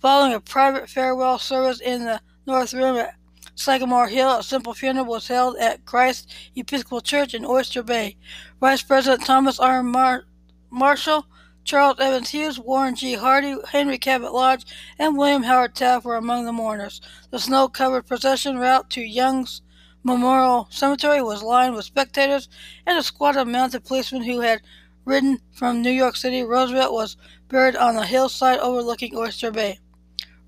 Following 0.00 0.32
a 0.32 0.40
private 0.40 0.88
farewell 0.88 1.38
service 1.38 1.78
in 1.78 2.06
the 2.06 2.22
North 2.46 2.72
Room 2.72 2.96
at 2.96 3.16
Sagamore 3.54 4.08
Hill, 4.08 4.38
a 4.38 4.42
simple 4.42 4.72
funeral 4.72 5.04
was 5.04 5.28
held 5.28 5.58
at 5.58 5.84
Christ 5.84 6.32
Episcopal 6.56 7.02
Church 7.02 7.34
in 7.34 7.44
Oyster 7.44 7.82
Bay. 7.82 8.16
Vice 8.60 8.82
President 8.82 9.26
Thomas 9.26 9.60
R. 9.60 9.82
Mar- 9.82 10.24
Marshall, 10.70 11.26
Charles 11.64 12.00
Evans 12.00 12.30
Hughes, 12.30 12.58
Warren 12.58 12.94
G. 12.94 13.12
Harding, 13.12 13.60
Henry 13.68 13.98
Cabot 13.98 14.32
Lodge, 14.32 14.64
and 14.98 15.18
William 15.18 15.42
Howard 15.42 15.74
Taft 15.74 16.06
were 16.06 16.16
among 16.16 16.46
the 16.46 16.52
mourners. 16.52 17.02
The 17.30 17.38
snow 17.38 17.68
covered 17.68 18.06
procession 18.06 18.56
route 18.58 18.88
to 18.90 19.02
Young's 19.02 19.60
Memorial 20.02 20.66
Cemetery 20.70 21.20
was 21.20 21.42
lined 21.42 21.74
with 21.74 21.84
spectators 21.84 22.48
and 22.86 22.96
a 22.96 23.02
squad 23.02 23.36
of 23.36 23.46
mounted 23.46 23.84
policemen 23.84 24.22
who 24.22 24.40
had 24.40 24.62
ridden 25.04 25.40
from 25.52 25.82
New 25.82 25.90
York 25.90 26.16
City. 26.16 26.42
Roosevelt 26.42 26.94
was 26.94 27.18
buried 27.48 27.76
on 27.76 27.96
a 27.96 28.06
hillside 28.06 28.60
overlooking 28.60 29.14
Oyster 29.14 29.50
Bay. 29.50 29.78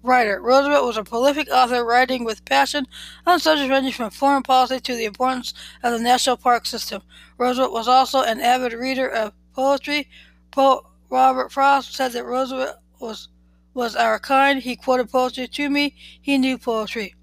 Writer 0.02 0.40
Roosevelt 0.40 0.84
was 0.84 0.96
a 0.96 1.04
prolific 1.04 1.48
author, 1.48 1.84
writing 1.84 2.24
with 2.24 2.44
passion 2.44 2.86
on 3.24 3.38
subjects 3.38 3.70
ranging 3.70 3.92
from 3.92 4.10
foreign 4.10 4.42
policy 4.42 4.80
to 4.80 4.96
the 4.96 5.04
importance 5.04 5.54
of 5.82 5.92
the 5.92 6.00
national 6.00 6.36
park 6.36 6.66
system. 6.66 7.02
Roosevelt 7.38 7.72
was 7.72 7.86
also 7.86 8.22
an 8.22 8.40
avid 8.40 8.72
reader 8.72 9.08
of 9.08 9.32
poetry. 9.54 10.08
Poet 10.50 10.84
Robert 11.08 11.52
Frost 11.52 11.94
said 11.94 12.12
that 12.12 12.24
Roosevelt 12.24 12.78
was 12.98 13.28
was 13.74 13.94
our 13.94 14.18
kind. 14.18 14.60
He 14.60 14.76
quoted 14.76 15.10
poetry 15.10 15.46
to 15.46 15.70
me. 15.70 15.94
He 16.20 16.36
knew 16.36 16.58
poetry. 16.58 17.14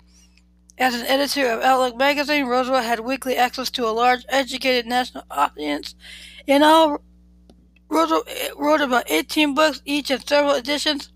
As 0.77 0.95
an 0.95 1.05
editor 1.05 1.51
of 1.51 1.61
Outlook 1.61 1.97
magazine, 1.97 2.45
Roosevelt 2.45 2.85
had 2.85 3.01
weekly 3.01 3.35
access 3.35 3.69
to 3.71 3.85
a 3.87 3.91
large, 3.91 4.25
educated 4.29 4.85
national 4.87 5.25
audience. 5.29 5.95
In 6.47 6.63
all, 6.63 7.01
Roosevelt 7.89 8.29
wrote 8.57 8.81
about 8.81 9.11
18 9.11 9.53
books, 9.53 9.81
each 9.85 10.09
in 10.09 10.25
several 10.25 10.55
editions 10.55 11.11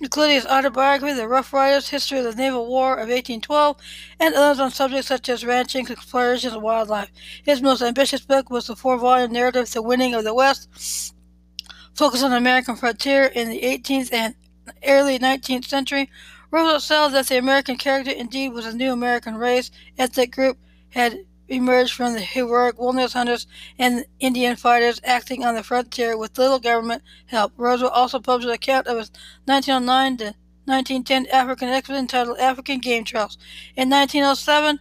including 0.00 0.36
his 0.36 0.46
autobiography, 0.46 1.14
The 1.14 1.28
Rough 1.28 1.52
Riders, 1.52 1.88
History 1.88 2.18
of 2.18 2.24
the 2.24 2.34
Naval 2.34 2.66
War 2.66 2.92
of 2.94 3.08
1812, 3.08 3.76
and 4.18 4.34
others 4.34 4.60
on 4.60 4.70
subjects 4.70 5.08
such 5.08 5.28
as 5.28 5.44
ranching, 5.44 5.90
exploration, 5.90 6.52
and 6.52 6.62
wildlife. 6.62 7.10
His 7.42 7.60
most 7.60 7.82
ambitious 7.82 8.20
book 8.20 8.50
was 8.50 8.66
the 8.66 8.76
four-volume 8.76 9.32
narrative, 9.32 9.70
The 9.70 9.82
Winning 9.82 10.14
of 10.14 10.24
the 10.24 10.34
West, 10.34 11.14
focused 11.94 12.24
on 12.24 12.30
the 12.30 12.36
American 12.36 12.76
frontier 12.76 13.24
in 13.24 13.50
the 13.50 13.60
18th 13.60 14.12
and 14.12 14.34
early 14.86 15.18
19th 15.18 15.66
century. 15.66 16.10
Roosevelt 16.50 16.82
said 16.82 17.08
that 17.10 17.28
the 17.28 17.38
American 17.38 17.76
character 17.76 18.10
indeed 18.10 18.48
was 18.50 18.66
a 18.66 18.74
new 18.74 18.92
American 18.92 19.36
race, 19.36 19.70
ethnic 19.98 20.32
group, 20.32 20.58
had 20.90 21.18
emerged 21.50 21.92
from 21.92 22.14
the 22.14 22.20
heroic 22.20 22.78
wilderness 22.78 23.12
hunters 23.12 23.46
and 23.78 24.06
Indian 24.20 24.56
fighters 24.56 25.00
acting 25.04 25.44
on 25.44 25.56
the 25.56 25.62
frontier 25.62 26.16
with 26.16 26.38
little 26.38 26.60
government 26.60 27.02
help. 27.26 27.52
Roosevelt 27.56 27.92
also 27.92 28.20
published 28.20 28.48
an 28.48 28.54
account 28.54 28.86
of 28.86 28.96
his 28.96 29.10
1909 29.44 30.16
to 30.18 30.24
1910 30.64 31.26
African 31.26 31.68
expedition 31.68 32.04
entitled 32.04 32.38
African 32.38 32.78
Game 32.78 33.04
Trails. 33.04 33.36
In 33.76 33.90
1907, 33.90 34.78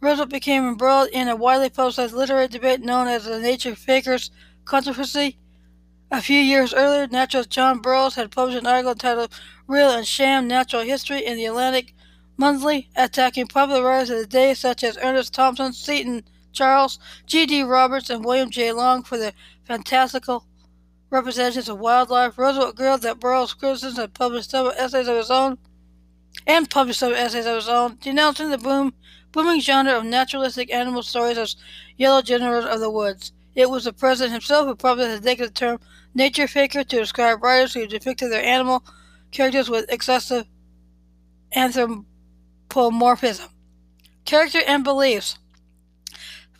Roosevelt 0.00 0.28
became 0.28 0.68
embroiled 0.68 1.08
in 1.12 1.28
a 1.28 1.36
widely 1.36 1.70
publicized 1.70 2.14
literary 2.14 2.48
debate 2.48 2.80
known 2.80 3.08
as 3.08 3.24
the 3.24 3.40
Nature 3.40 3.74
Fakers 3.74 4.30
controversy. 4.64 5.38
A 6.10 6.20
few 6.20 6.38
years 6.40 6.74
earlier, 6.74 7.06
naturalist 7.06 7.50
John 7.50 7.80
Burroughs 7.80 8.16
had 8.16 8.30
published 8.30 8.58
an 8.58 8.66
article 8.66 8.92
entitled 8.92 9.32
Real 9.66 9.90
and 9.90 10.06
Sham 10.06 10.46
Natural 10.48 10.82
History 10.82 11.24
in 11.24 11.36
the 11.36 11.46
Atlantic 11.46 11.94
monthly, 12.40 12.88
attacking 12.96 13.46
popular 13.46 13.84
writers 13.84 14.08
of 14.08 14.18
the 14.18 14.26
day 14.26 14.54
such 14.54 14.82
as 14.82 14.96
Ernest 14.96 15.34
Thompson, 15.34 15.74
Seton 15.74 16.24
Charles, 16.52 16.98
G.D. 17.26 17.62
Roberts, 17.64 18.08
and 18.08 18.24
William 18.24 18.50
J. 18.50 18.72
Long 18.72 19.02
for 19.02 19.18
their 19.18 19.34
fantastical 19.64 20.46
representations 21.10 21.68
of 21.68 21.78
wildlife. 21.78 22.38
Roosevelt 22.38 22.76
grilled 22.76 23.02
that 23.02 23.20
Burroughs' 23.20 23.52
criticisms 23.52 23.98
had 23.98 24.14
published 24.14 24.50
several 24.50 24.72
essays 24.72 25.06
of 25.06 25.16
his 25.16 25.30
own 25.30 25.58
and 26.46 26.70
published 26.70 27.00
several 27.00 27.20
essays 27.20 27.44
of 27.44 27.56
his 27.56 27.68
own, 27.68 27.98
denouncing 28.00 28.48
the 28.48 28.58
boom, 28.58 28.94
booming 29.32 29.60
genre 29.60 29.98
of 29.98 30.04
naturalistic 30.04 30.72
animal 30.72 31.02
stories 31.02 31.36
as 31.36 31.56
yellow 31.98 32.22
generals 32.22 32.64
of 32.64 32.80
the 32.80 32.90
woods. 32.90 33.32
It 33.54 33.68
was 33.68 33.84
the 33.84 33.92
president 33.92 34.32
himself 34.32 34.66
who 34.66 34.74
probably 34.74 35.20
taken 35.20 35.44
the 35.44 35.52
term 35.52 35.78
nature 36.14 36.48
faker 36.48 36.84
to 36.84 36.98
describe 37.00 37.42
writers 37.42 37.74
who 37.74 37.86
depicted 37.86 38.32
their 38.32 38.42
animal 38.42 38.82
characters 39.30 39.68
with 39.68 39.92
excessive 39.92 40.46
Polymorphism. 42.70 43.48
Character 44.24 44.60
and 44.66 44.84
beliefs. 44.84 45.38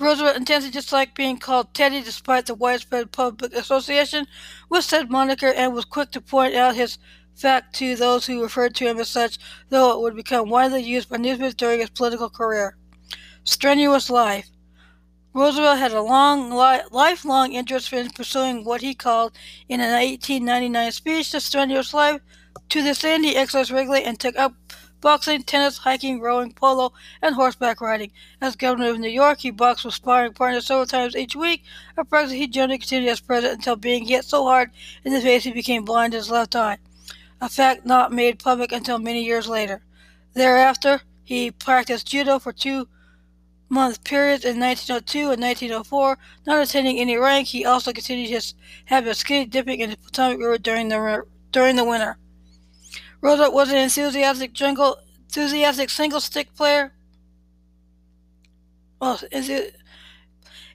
Roosevelt 0.01 0.37
intensely 0.37 0.71
disliked 0.71 1.15
being 1.15 1.39
called 1.39 1.73
Teddy 1.73 2.01
despite 2.03 2.47
the 2.47 2.55
widespread 2.55 3.13
public 3.13 3.55
association 3.55 4.27
with 4.69 4.85
said 4.85 5.11
moniker 5.11 5.53
and 5.53 5.75
was 5.75 5.85
quick 5.85 6.11
to 6.13 6.21
point 6.21 6.55
out 6.55 6.75
his 6.75 6.99
fact 7.37 7.75
to 7.77 7.95
those 7.97 8.27
who 8.27 8.43
referred 8.43 8.75
to 8.75 8.89
him 8.89 8.99
as 8.99 9.09
such, 9.09 9.39
though 9.69 9.93
it 9.93 10.01
would 10.01 10.17
become 10.17 10.49
widely 10.49 10.83
used 10.83 11.09
by 11.09 11.17
newspapers 11.17 11.55
during 11.55 11.81
his 11.81 11.91
political 11.91 12.29
career. 12.29 12.77
Strenuous 13.45 14.11
life. 14.11 14.49
Roosevelt 15.33 15.79
had 15.79 15.93
a 15.93 16.03
long, 16.03 16.51
li- 16.51 16.83
lifelong 16.91 17.53
interest 17.53 17.93
in 17.93 18.11
pursuing 18.11 18.65
what 18.65 18.81
he 18.81 18.95
called, 18.95 19.33
in 19.69 19.81
an 19.81 19.93
1899 19.93 20.93
speech, 20.93 21.31
the 21.31 21.41
strenuous 21.41 21.95
life. 21.95 22.21
To 22.71 22.83
this 22.83 23.05
end, 23.05 23.25
he 23.25 23.37
exercised 23.37 23.71
regularly 23.71 24.05
and 24.05 24.19
took 24.19 24.37
up 24.37 24.55
boxing, 25.01 25.43
tennis, 25.43 25.79
hiking, 25.79 26.21
rowing, 26.21 26.53
polo, 26.53 26.93
and 27.23 27.35
horseback 27.35 27.81
riding. 27.81 28.13
As 28.41 28.57
governor 28.57 28.91
of 28.91 28.99
New 28.99 29.09
York, 29.09 29.41
he 29.41 29.51
boxed 29.51 29.85
with 29.85 29.95
sparring 29.95 30.33
partners 30.33 30.67
several 30.67 30.87
times 30.87 31.17
each 31.17 31.35
week, 31.35 31.65
a 31.97 32.05
practice 32.05 32.33
he 32.33 32.47
generally 32.47 32.79
continued 32.79 33.11
as 33.11 33.21
president 33.21 33.59
until 33.59 33.77
being 33.77 34.07
hit 34.07 34.25
so 34.25 34.45
hard 34.45 34.71
in 35.05 35.13
the 35.13 35.21
face 35.21 35.45
he 35.45 35.53
became 35.53 35.85
blind 35.85 36.15
in 36.15 36.19
his 36.19 36.31
left 36.31 36.55
eye, 36.55 36.79
a 37.41 37.49
fact 37.49 37.87
not 37.87 38.13
made 38.13 38.39
public 38.39 38.73
until 38.73 38.99
many 38.99 39.25
years 39.25 39.49
later. 39.49 39.83
Thereafter, 40.35 41.03
he 41.25 41.51
practiced 41.51 42.09
judo 42.09 42.39
for 42.39 42.53
two 42.53 42.89
month 43.69 44.03
periods 44.05 44.45
in 44.45 44.59
1902 44.59 45.31
and 45.31 45.41
1904. 45.41 46.19
Not 46.47 46.63
attaining 46.63 46.99
any 46.99 47.17
rank, 47.17 47.49
he 47.49 47.65
also 47.65 47.93
continued 47.93 48.29
his 48.29 48.55
habit 48.87 49.11
of 49.11 49.17
skinny 49.17 49.47
dipping 49.47 49.81
in 49.81 49.91
the 49.91 49.97
Potomac 49.97 50.39
River 50.39 50.59
during 50.59 50.89
the, 50.89 51.25
during 51.53 51.77
the 51.77 51.85
winter. 51.85 52.19
Roosevelt 53.21 53.55
was 53.55 53.71
an 53.71 53.79
enthusiastic 53.79 54.53
jungle, 54.53 54.99
enthusiastic 55.29 55.91
single 55.91 56.21
stick 56.21 56.55
player. 56.55 56.93
Well, 59.01 59.21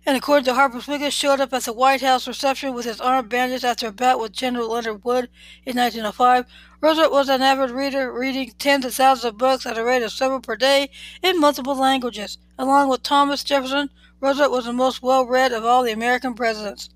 and 0.07 0.15
according 0.15 0.45
to 0.45 0.53
Harper's 0.53 0.87
Weekly, 0.87 1.09
showed 1.09 1.39
up 1.39 1.51
at 1.51 1.63
the 1.63 1.73
White 1.73 2.01
House 2.01 2.27
reception 2.27 2.75
with 2.75 2.85
his 2.85 3.01
arm 3.01 3.27
bandaged 3.27 3.65
after 3.65 3.87
a 3.87 3.91
bout 3.91 4.19
with 4.19 4.31
General 4.31 4.69
Leonard 4.69 5.03
Wood 5.03 5.29
in 5.65 5.77
1905. 5.77 6.45
Roosevelt 6.79 7.11
was 7.11 7.29
an 7.29 7.41
avid 7.41 7.71
reader, 7.71 8.13
reading 8.13 8.51
tens 8.59 8.85
of 8.85 8.93
thousands 8.93 9.25
of 9.25 9.37
books 9.39 9.65
at 9.65 9.79
a 9.79 9.83
rate 9.83 10.03
of 10.03 10.11
several 10.11 10.41
per 10.41 10.55
day 10.55 10.91
in 11.23 11.39
multiple 11.39 11.75
languages. 11.75 12.37
Along 12.59 12.87
with 12.89 13.01
Thomas 13.01 13.43
Jefferson, 13.43 13.89
Roosevelt 14.19 14.51
was 14.51 14.65
the 14.65 14.73
most 14.73 15.01
well-read 15.01 15.51
of 15.51 15.65
all 15.65 15.81
the 15.81 15.91
American 15.91 16.35
presidents. 16.35 16.89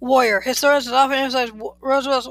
Warrior. 0.00 0.40
Historians 0.40 0.88
often 0.88 1.18
emphasized 1.18 1.52
Roosevelt's 1.80 2.28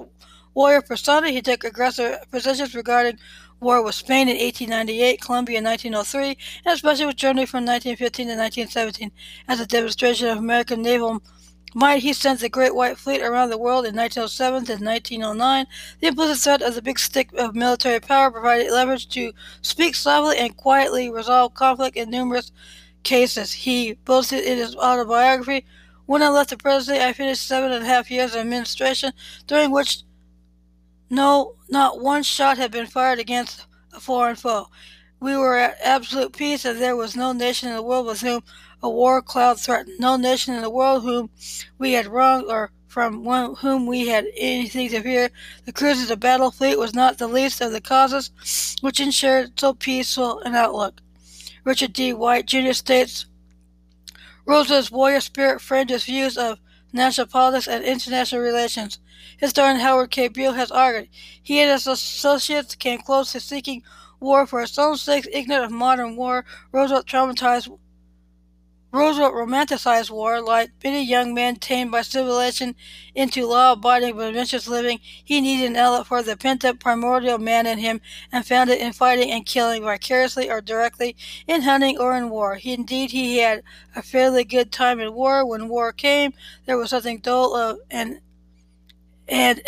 warrior 0.54 0.82
persona. 0.82 1.30
He 1.30 1.42
took 1.42 1.64
aggressive 1.64 2.20
positions 2.32 2.76
regarding 2.76 3.18
war 3.60 3.84
with 3.84 3.96
Spain 3.96 4.28
in 4.28 4.38
1898, 4.38 5.22
Colombia 5.22 5.60
in 5.60 5.64
1903, 5.64 6.38
and 6.66 6.74
especially 6.74 7.06
with 7.06 7.16
Germany 7.16 7.46
from 7.46 7.66
1915 7.66 8.28
to 8.28 8.34
1917. 8.34 9.12
As 9.48 9.60
a 9.60 9.68
demonstration 9.68 10.28
of 10.28 10.40
American 10.40 10.82
naval 10.82 11.22
might, 11.74 12.02
he 12.02 12.12
sent 12.12 12.40
the 12.40 12.50
Great 12.50 12.76
White 12.76 12.98
Fleet 12.98 13.22
around 13.22 13.50
the 13.50 13.58
world 13.58 13.86
in 13.86 13.96
1907 13.96 14.66
to 14.66 14.84
1909. 14.84 15.68
The 16.02 16.08
implicit 16.08 16.44
threat 16.44 16.62
of 16.62 16.76
the 16.76 16.82
big 16.82 17.00
stick 17.00 17.32
of 17.38 17.56
military 17.56 18.00
power 18.00 18.32
provided 18.32 18.72
leverage 18.72 19.08
to 19.10 19.32
speak 19.62 19.96
softly 19.96 20.38
and 20.38 20.58
quietly 20.58 21.10
resolve 21.10 21.54
conflict 21.54 21.96
in 21.96 22.10
numerous 22.10 22.52
cases. 23.04 23.54
He 23.54 23.94
boasted 24.06 24.44
in 24.44 24.58
his 24.58 24.76
autobiography, 24.76 25.66
When 26.08 26.22
I 26.22 26.30
left 26.30 26.50
the 26.50 26.58
presidency, 26.58 27.02
I 27.02 27.14
finished 27.14 27.48
seven 27.48 27.72
and 27.72 27.86
a 27.86 27.88
half 27.88 28.12
years 28.12 28.36
of 28.36 28.42
administration, 28.42 29.14
during 29.48 29.72
which 29.72 30.04
no, 31.12 31.56
not 31.70 32.02
one 32.02 32.24
shot 32.24 32.58
had 32.58 32.72
been 32.72 32.88
fired 32.88 33.20
against 33.20 33.68
a 33.94 34.00
foreign 34.00 34.38
foe. 34.38 34.70
We 35.20 35.36
were 35.36 35.58
at 35.58 35.78
absolute 35.84 36.32
peace, 36.32 36.64
and 36.64 36.80
there 36.80 36.96
was 36.96 37.16
no 37.16 37.34
nation 37.34 37.70
in 37.70 37.76
the 37.76 37.84
world 37.84 38.08
with 38.08 38.22
whom 38.22 38.42
a 38.82 38.90
war 38.90 39.22
cloud 39.22 39.60
threatened. 39.60 40.00
No 40.00 40.16
nation 40.16 40.56
in 40.56 40.62
the 40.62 40.70
world 40.70 41.04
whom 41.04 41.30
we 41.78 41.92
had 41.92 42.08
wronged 42.08 42.46
or 42.48 42.72
from 42.88 43.26
whom 43.58 43.86
we 43.86 44.08
had 44.08 44.26
anything 44.38 44.90
to 44.90 45.02
fear. 45.02 45.30
The 45.66 45.74
cruisers 45.74 46.10
of 46.10 46.22
battle 46.22 46.50
fleet 46.50 46.80
was 46.80 46.94
not 46.94 47.18
the 47.18 47.28
least 47.28 47.60
of 47.60 47.74
the 47.74 47.82
causes 47.82 48.78
which 48.80 49.02
ensured 49.02 49.60
so 49.60 49.74
peaceful 49.74 50.40
an 50.40 50.56
outlook. 50.56 51.02
Richard 51.66 51.92
D. 51.92 52.14
White, 52.14 52.46
Jr. 52.48 52.72
states 52.72 53.26
Roosevelt's 54.46 54.92
warrior 54.92 55.20
spirit 55.20 55.60
framed 55.62 55.90
his 55.90 56.06
views 56.06 56.38
of 56.38 56.60
national 56.94 57.28
politics 57.28 57.68
and 57.68 57.84
international 57.84 58.42
relations. 58.42 59.00
Historian 59.38 59.80
Howard 59.80 60.12
K. 60.12 60.28
Beale 60.28 60.54
has 60.54 60.72
argued 60.72 61.10
he 61.42 61.60
and 61.60 61.72
his 61.72 61.88
associates 61.88 62.76
came 62.76 63.00
close 63.00 63.32
to 63.32 63.40
seeking 63.40 63.84
war 64.20 64.46
for 64.46 64.62
its 64.62 64.78
own 64.78 64.98
sake, 64.98 65.28
ignorant 65.32 65.66
of 65.66 65.72
modern 65.72 66.16
war. 66.16 66.46
Roosevelt 66.72 67.08
traumatized 67.08 67.78
Roosevelt 68.94 69.34
romanticized 69.34 70.10
war. 70.10 70.42
Like 70.42 70.72
many 70.84 71.04
young 71.04 71.34
men 71.34 71.56
tamed 71.56 71.92
by 71.92 72.02
civilization 72.02 72.76
into 73.16 73.48
law 73.48 73.72
abiding 73.72 74.16
but 74.18 74.30
adventurous 74.30 74.68
living, 74.68 75.00
he 75.02 75.40
needed 75.40 75.68
an 75.68 75.78
outlet 75.78 76.08
for 76.08 76.22
the 76.22 76.36
pent 76.36 76.66
up 76.66 76.80
primordial 76.80 77.38
man 77.38 77.66
in 77.66 77.78
him 77.78 78.02
and 78.32 78.46
found 78.46 78.70
it 78.70 78.82
in 78.82 78.92
fighting 78.92 79.32
and 79.32 79.46
killing, 79.46 79.84
vicariously 79.84 80.50
or 80.50 80.60
directly, 80.60 81.16
in 81.48 81.62
hunting 81.62 81.98
or 81.98 82.18
in 82.18 82.30
war. 82.30 82.56
He, 82.56 82.74
indeed, 82.74 83.12
he 83.12 83.38
had 83.38 83.64
a 83.96 84.02
fairly 84.02 84.44
good 84.44 84.72
time 84.72 85.00
in 85.00 85.14
war. 85.14 85.46
When 85.46 85.70
war 85.70 85.94
came, 85.94 86.34
there 86.66 86.78
was 86.78 86.90
something 86.90 87.20
dull 87.20 87.56
uh, 87.56 87.76
and 87.90 88.20
and 89.28 89.62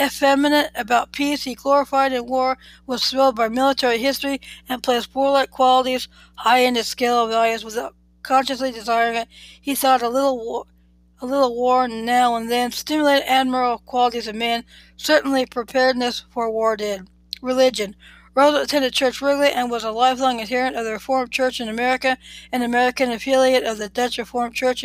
effeminate 0.00 0.70
about 0.74 1.12
peace. 1.12 1.44
He 1.44 1.54
glorified 1.54 2.14
in 2.14 2.24
war, 2.24 2.56
was 2.86 3.04
thrilled 3.10 3.36
by 3.36 3.48
military 3.48 3.98
history, 3.98 4.40
and 4.66 4.82
placed 4.82 5.14
warlike 5.14 5.50
qualities 5.50 6.08
high 6.36 6.60
in 6.60 6.74
his 6.74 6.88
scale 6.88 7.24
of 7.24 7.30
values 7.30 7.62
without 7.62 7.94
consciously 8.30 8.70
desiring 8.70 9.16
it. 9.16 9.26
He 9.60 9.74
thought 9.74 10.02
a 10.02 10.08
little 10.08 10.38
war, 10.38 10.66
a 11.20 11.26
little 11.26 11.52
war 11.52 11.88
now 11.88 12.36
and 12.36 12.48
then 12.48 12.70
stimulated 12.70 13.28
admirable 13.28 13.82
qualities 13.84 14.28
of 14.28 14.36
men. 14.36 14.64
Certainly, 14.96 15.46
preparedness 15.46 16.26
for 16.30 16.48
war 16.48 16.76
did. 16.76 17.08
Religion. 17.42 17.96
Roosevelt 18.36 18.62
attended 18.66 18.92
church 18.92 19.20
regularly 19.20 19.52
and 19.52 19.68
was 19.68 19.82
a 19.82 19.90
lifelong 19.90 20.40
adherent 20.40 20.76
of 20.76 20.84
the 20.84 20.92
Reformed 20.92 21.32
Church 21.32 21.60
in 21.60 21.68
America, 21.68 22.16
an 22.52 22.62
American 22.62 23.10
affiliate 23.10 23.64
of 23.64 23.78
the 23.78 23.88
Dutch 23.88 24.16
Reformed 24.16 24.54
Church. 24.54 24.84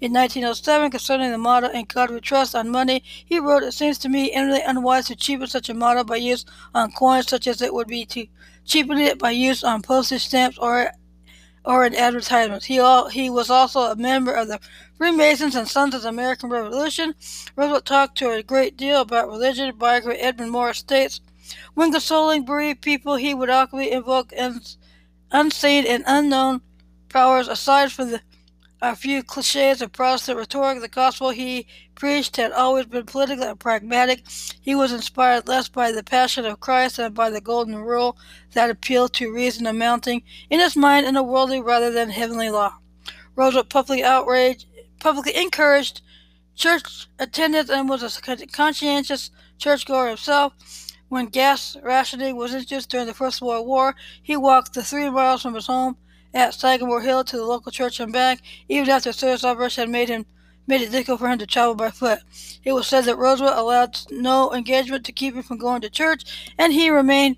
In 0.00 0.12
1907, 0.12 0.92
concerning 0.92 1.32
the 1.32 1.36
motto 1.38 1.70
"In 1.70 1.86
God 1.86 2.10
We 2.10 2.20
Trust" 2.20 2.54
on 2.54 2.70
money, 2.70 3.02
he 3.24 3.40
wrote, 3.40 3.64
"It 3.64 3.72
seems 3.72 3.98
to 3.98 4.08
me 4.08 4.30
eminently 4.30 4.62
unwise 4.62 5.08
to 5.08 5.16
cheapen 5.16 5.48
such 5.48 5.68
a 5.68 5.74
motto 5.74 6.04
by 6.04 6.18
use 6.18 6.44
on 6.72 6.92
coins, 6.92 7.26
such 7.26 7.48
as 7.48 7.60
it 7.60 7.74
would 7.74 7.88
be 7.88 8.06
to 8.06 8.28
cheapen 8.64 8.98
it 8.98 9.18
by 9.18 9.32
use 9.32 9.64
on 9.64 9.82
postage 9.82 10.24
stamps 10.24 10.58
or 10.58 10.92
or 11.64 11.84
in 11.86 11.94
advertisements. 11.94 12.66
He, 12.66 12.78
all, 12.78 13.08
he 13.08 13.30
was 13.30 13.50
also 13.50 13.90
a 13.90 13.96
member 13.96 14.32
of 14.32 14.48
the 14.48 14.60
Freemasons 14.98 15.54
and 15.54 15.68
Sons 15.68 15.94
of 15.94 16.02
the 16.02 16.08
American 16.08 16.50
Revolution. 16.50 17.14
Roosevelt 17.56 17.86
talked 17.86 18.18
to 18.18 18.30
a 18.30 18.42
great 18.42 18.76
deal 18.76 19.00
about 19.00 19.28
religion. 19.28 19.74
Biographer 19.76 20.16
Edmund 20.20 20.50
Morris 20.50 20.78
states, 20.78 21.20
when 21.74 21.92
consoling 21.92 22.44
bereaved 22.44 22.80
people, 22.80 23.16
he 23.16 23.34
would 23.34 23.50
awkwardly 23.50 23.90
invoke 23.90 24.32
unseen 25.30 25.86
and 25.86 26.04
unknown 26.06 26.60
powers. 27.08 27.48
Aside 27.48 27.92
from 27.92 28.10
the 28.10 28.20
a 28.82 28.94
few 28.94 29.22
cliches 29.22 29.80
of 29.80 29.92
Protestant 29.92 30.36
rhetoric, 30.36 30.80
the 30.82 30.88
gospel 30.88 31.30
he 31.30 31.66
preached 31.94 32.36
had 32.36 32.52
always 32.52 32.86
been 32.86 33.06
political 33.06 33.44
and 33.44 33.58
pragmatic. 33.58 34.24
He 34.60 34.74
was 34.74 34.92
inspired 34.92 35.48
less 35.48 35.68
by 35.68 35.92
the 35.92 36.02
passion 36.02 36.44
of 36.44 36.60
Christ 36.60 36.96
than 36.96 37.12
by 37.12 37.30
the 37.30 37.40
golden 37.40 37.76
rule 37.76 38.16
that 38.52 38.70
appealed 38.70 39.12
to 39.14 39.32
reason 39.32 39.66
amounting 39.66 40.22
in 40.50 40.60
his 40.60 40.76
mind 40.76 41.06
in 41.06 41.16
a 41.16 41.22
worldly 41.22 41.60
rather 41.60 41.90
than 41.90 42.10
heavenly 42.10 42.50
law. 42.50 42.78
Rose 43.36 43.54
Roosevelt 43.54 43.68
publicly 43.70 44.04
outraged, 44.04 44.66
publicly 45.00 45.34
encouraged 45.36 46.02
church 46.54 47.08
attendance 47.18 47.70
and 47.70 47.88
was 47.88 48.02
a 48.02 48.46
conscientious 48.46 49.30
churchgoer 49.58 50.08
himself. 50.08 50.52
When 51.08 51.26
gas 51.26 51.76
rationing 51.82 52.36
was 52.36 52.54
introduced 52.54 52.90
during 52.90 53.06
the 53.06 53.14
First 53.14 53.42
World 53.42 53.66
War, 53.66 53.94
he 54.22 54.36
walked 54.36 54.74
the 54.74 54.82
three 54.82 55.10
miles 55.10 55.42
from 55.42 55.54
his 55.54 55.66
home 55.66 55.96
at 56.32 56.54
Sagamore 56.54 57.02
Hill 57.02 57.24
to 57.24 57.36
the 57.36 57.44
local 57.44 57.70
church 57.70 58.00
and 58.00 58.12
back, 58.12 58.40
even 58.68 58.90
after 58.90 59.12
service 59.12 59.44
hours 59.44 59.76
had 59.76 59.88
made 59.88 60.08
him 60.08 60.26
made 60.66 60.80
it 60.80 60.90
difficult 60.90 61.20
for 61.20 61.28
him 61.28 61.38
to 61.38 61.46
travel 61.46 61.74
by 61.74 61.90
foot. 61.90 62.20
It 62.64 62.72
was 62.72 62.86
said 62.86 63.04
that 63.04 63.18
Roosevelt 63.18 63.56
allowed 63.56 63.98
no 64.10 64.52
engagement 64.52 65.04
to 65.06 65.12
keep 65.12 65.34
him 65.34 65.42
from 65.42 65.58
going 65.58 65.80
to 65.82 65.90
church, 65.90 66.52
and 66.58 66.72
he 66.72 66.90
remained 66.90 67.36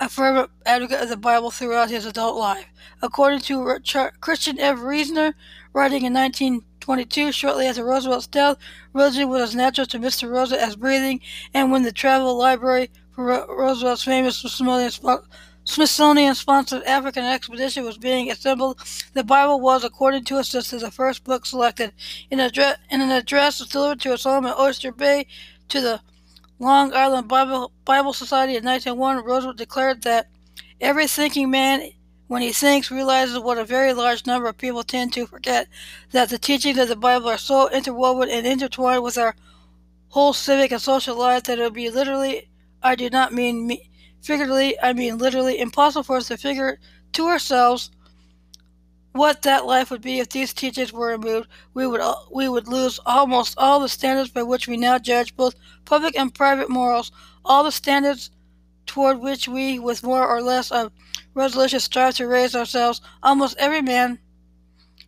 a 0.00 0.08
fervent 0.08 0.50
advocate 0.66 1.02
of 1.02 1.08
the 1.08 1.16
Bible 1.16 1.50
throughout 1.50 1.90
his 1.90 2.04
adult 2.04 2.36
life. 2.36 2.66
According 3.00 3.40
to 3.40 3.80
Christian 4.20 4.58
F. 4.58 4.78
Reisner, 4.78 5.34
writing 5.72 6.04
in 6.04 6.12
1922, 6.12 7.30
shortly 7.32 7.66
after 7.66 7.84
Roosevelt's 7.84 8.26
death, 8.26 8.56
religion 8.92 9.28
was 9.28 9.42
as 9.42 9.54
natural 9.54 9.86
to 9.86 9.98
Mr. 9.98 10.28
Roosevelt 10.28 10.66
as 10.66 10.76
breathing, 10.76 11.20
and 11.54 11.70
when 11.70 11.84
the 11.84 11.92
travel 11.92 12.36
library 12.36 12.90
for 13.12 13.46
Roosevelt's 13.48 14.02
famous 14.02 14.38
Smithsonian 14.38 14.90
Smithsonian 15.64 16.34
sponsored 16.34 16.82
African 16.84 17.24
expedition 17.24 17.84
was 17.84 17.96
being 17.96 18.30
assembled, 18.30 18.78
the 19.14 19.24
Bible 19.24 19.60
was, 19.60 19.82
according 19.82 20.24
to 20.24 20.42
sister, 20.44 20.78
the 20.78 20.90
first 20.90 21.24
book 21.24 21.46
selected. 21.46 21.92
In, 22.30 22.38
in 22.38 23.00
an 23.00 23.10
address 23.10 23.58
delivered 23.66 24.00
to 24.00 24.10
his 24.10 24.24
home 24.24 24.44
at 24.44 24.58
Oyster 24.58 24.92
Bay 24.92 25.26
to 25.70 25.80
the 25.80 26.00
Long 26.58 26.92
Island 26.92 27.28
Bible, 27.28 27.72
Bible 27.84 28.12
Society 28.12 28.56
in 28.56 28.64
1901, 28.64 29.24
Roosevelt 29.24 29.56
declared 29.56 30.02
that 30.02 30.28
every 30.80 31.06
thinking 31.06 31.50
man, 31.50 31.90
when 32.28 32.42
he 32.42 32.52
thinks, 32.52 32.90
realizes 32.90 33.38
what 33.38 33.58
a 33.58 33.64
very 33.64 33.94
large 33.94 34.26
number 34.26 34.48
of 34.48 34.58
people 34.58 34.82
tend 34.82 35.14
to 35.14 35.26
forget 35.26 35.66
that 36.12 36.28
the 36.28 36.38
teachings 36.38 36.78
of 36.78 36.88
the 36.88 36.96
Bible 36.96 37.28
are 37.28 37.38
so 37.38 37.70
interwoven 37.70 38.28
and 38.28 38.46
intertwined 38.46 39.02
with 39.02 39.16
our 39.16 39.34
whole 40.10 40.34
civic 40.34 40.72
and 40.72 40.80
social 40.80 41.16
life 41.16 41.44
that 41.44 41.58
it 41.58 41.62
would 41.62 41.72
be 41.72 41.90
literally, 41.90 42.50
I 42.82 42.94
do 42.96 43.08
not 43.08 43.32
mean 43.32 43.66
me 43.66 43.90
figuratively, 44.24 44.80
I 44.80 44.92
mean 44.92 45.18
literally, 45.18 45.58
impossible 45.60 46.02
for 46.02 46.16
us 46.16 46.28
to 46.28 46.36
figure 46.36 46.78
to 47.12 47.26
ourselves 47.26 47.90
what 49.12 49.42
that 49.42 49.66
life 49.66 49.90
would 49.90 50.00
be 50.00 50.18
if 50.18 50.28
these 50.30 50.52
teachings 50.52 50.92
were 50.92 51.08
removed. 51.08 51.48
We 51.74 51.86
would 51.86 52.00
we 52.32 52.48
would 52.48 52.66
lose 52.66 52.98
almost 53.06 53.54
all 53.58 53.78
the 53.80 53.88
standards 53.88 54.30
by 54.30 54.42
which 54.42 54.66
we 54.66 54.76
now 54.76 54.98
judge 54.98 55.36
both 55.36 55.54
public 55.84 56.18
and 56.18 56.34
private 56.34 56.68
morals, 56.68 57.12
all 57.44 57.62
the 57.62 57.70
standards 57.70 58.30
toward 58.86 59.20
which 59.20 59.46
we, 59.46 59.78
with 59.78 60.02
more 60.02 60.26
or 60.26 60.42
less 60.42 60.72
of 60.72 60.90
resolution, 61.34 61.80
strive 61.80 62.16
to 62.16 62.26
raise 62.26 62.56
ourselves. 62.56 63.00
Almost 63.22 63.56
every 63.58 63.82
man 63.82 64.18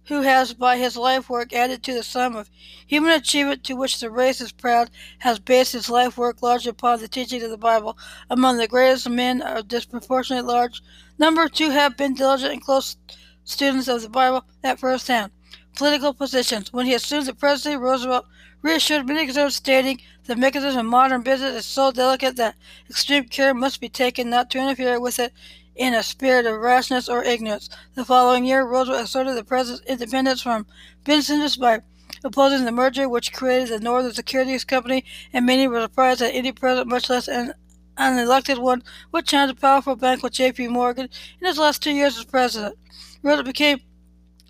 who 0.08 0.22
has 0.22 0.54
by 0.54 0.76
his 0.76 0.96
life 0.96 1.28
work 1.28 1.52
added 1.52 1.82
to 1.82 1.92
the 1.92 2.02
sum 2.02 2.36
of 2.36 2.50
human 2.86 3.10
achievement 3.10 3.64
to 3.64 3.74
which 3.74 3.98
the 3.98 4.10
race 4.10 4.40
is 4.40 4.52
proud, 4.52 4.90
has 5.18 5.38
based 5.38 5.72
his 5.72 5.90
life 5.90 6.16
work 6.16 6.42
largely 6.42 6.70
upon 6.70 7.00
the 7.00 7.08
teachings 7.08 7.42
of 7.42 7.50
the 7.50 7.58
Bible. 7.58 7.98
Among 8.30 8.56
the 8.56 8.68
greatest 8.68 9.08
men 9.08 9.42
a 9.42 9.62
disproportionately 9.62 10.46
large 10.46 10.82
number 11.18 11.48
to 11.48 11.70
have 11.70 11.96
been 11.96 12.14
diligent 12.14 12.52
and 12.52 12.64
close 12.64 12.96
students 13.44 13.88
of 13.88 14.02
the 14.02 14.08
Bible 14.08 14.44
at 14.62 14.78
first 14.78 15.08
hand. 15.08 15.32
Political 15.76 16.14
positions. 16.14 16.72
When 16.72 16.86
he 16.86 16.94
assumed 16.94 17.26
the 17.26 17.34
presidency, 17.34 17.76
Roosevelt 17.76 18.26
reassured 18.62 19.06
many 19.06 19.24
observers, 19.24 19.56
stating 19.56 20.00
the 20.24 20.36
mechanism 20.36 20.80
of 20.80 20.86
modern 20.86 21.22
business 21.22 21.54
is 21.54 21.66
so 21.66 21.90
delicate 21.92 22.36
that 22.36 22.56
extreme 22.88 23.24
care 23.24 23.54
must 23.54 23.80
be 23.80 23.88
taken 23.88 24.30
not 24.30 24.50
to 24.50 24.58
interfere 24.58 24.98
with 24.98 25.18
it 25.18 25.32
in 25.76 25.94
a 25.94 26.02
spirit 26.02 26.46
of 26.46 26.60
rashness 26.60 27.08
or 27.08 27.22
ignorance. 27.22 27.68
The 27.94 28.04
following 28.04 28.44
year, 28.44 28.66
Roosevelt 28.66 29.04
asserted 29.04 29.36
the 29.36 29.44
president's 29.44 29.86
independence 29.86 30.40
from 30.42 30.66
business 31.04 31.56
by 31.56 31.80
opposing 32.24 32.64
the 32.64 32.72
merger 32.72 33.08
which 33.08 33.32
created 33.32 33.68
the 33.68 33.80
Northern 33.80 34.12
Securities 34.12 34.64
Company, 34.64 35.04
and 35.32 35.46
many 35.46 35.68
were 35.68 35.82
surprised 35.82 36.20
that 36.20 36.34
any 36.34 36.52
president, 36.52 36.88
much 36.88 37.10
less 37.10 37.28
an 37.28 37.52
unelected 37.96 38.58
one, 38.58 38.82
would 39.12 39.26
challenge 39.26 39.52
a 39.52 39.60
powerful 39.60 39.96
bank 39.96 40.22
with 40.22 40.32
J.P. 40.32 40.68
Morgan 40.68 41.08
in 41.40 41.46
his 41.46 41.58
last 41.58 41.82
two 41.82 41.92
years 41.92 42.18
as 42.18 42.24
president. 42.24 42.76
Roosevelt 43.22 43.46
became 43.46 43.80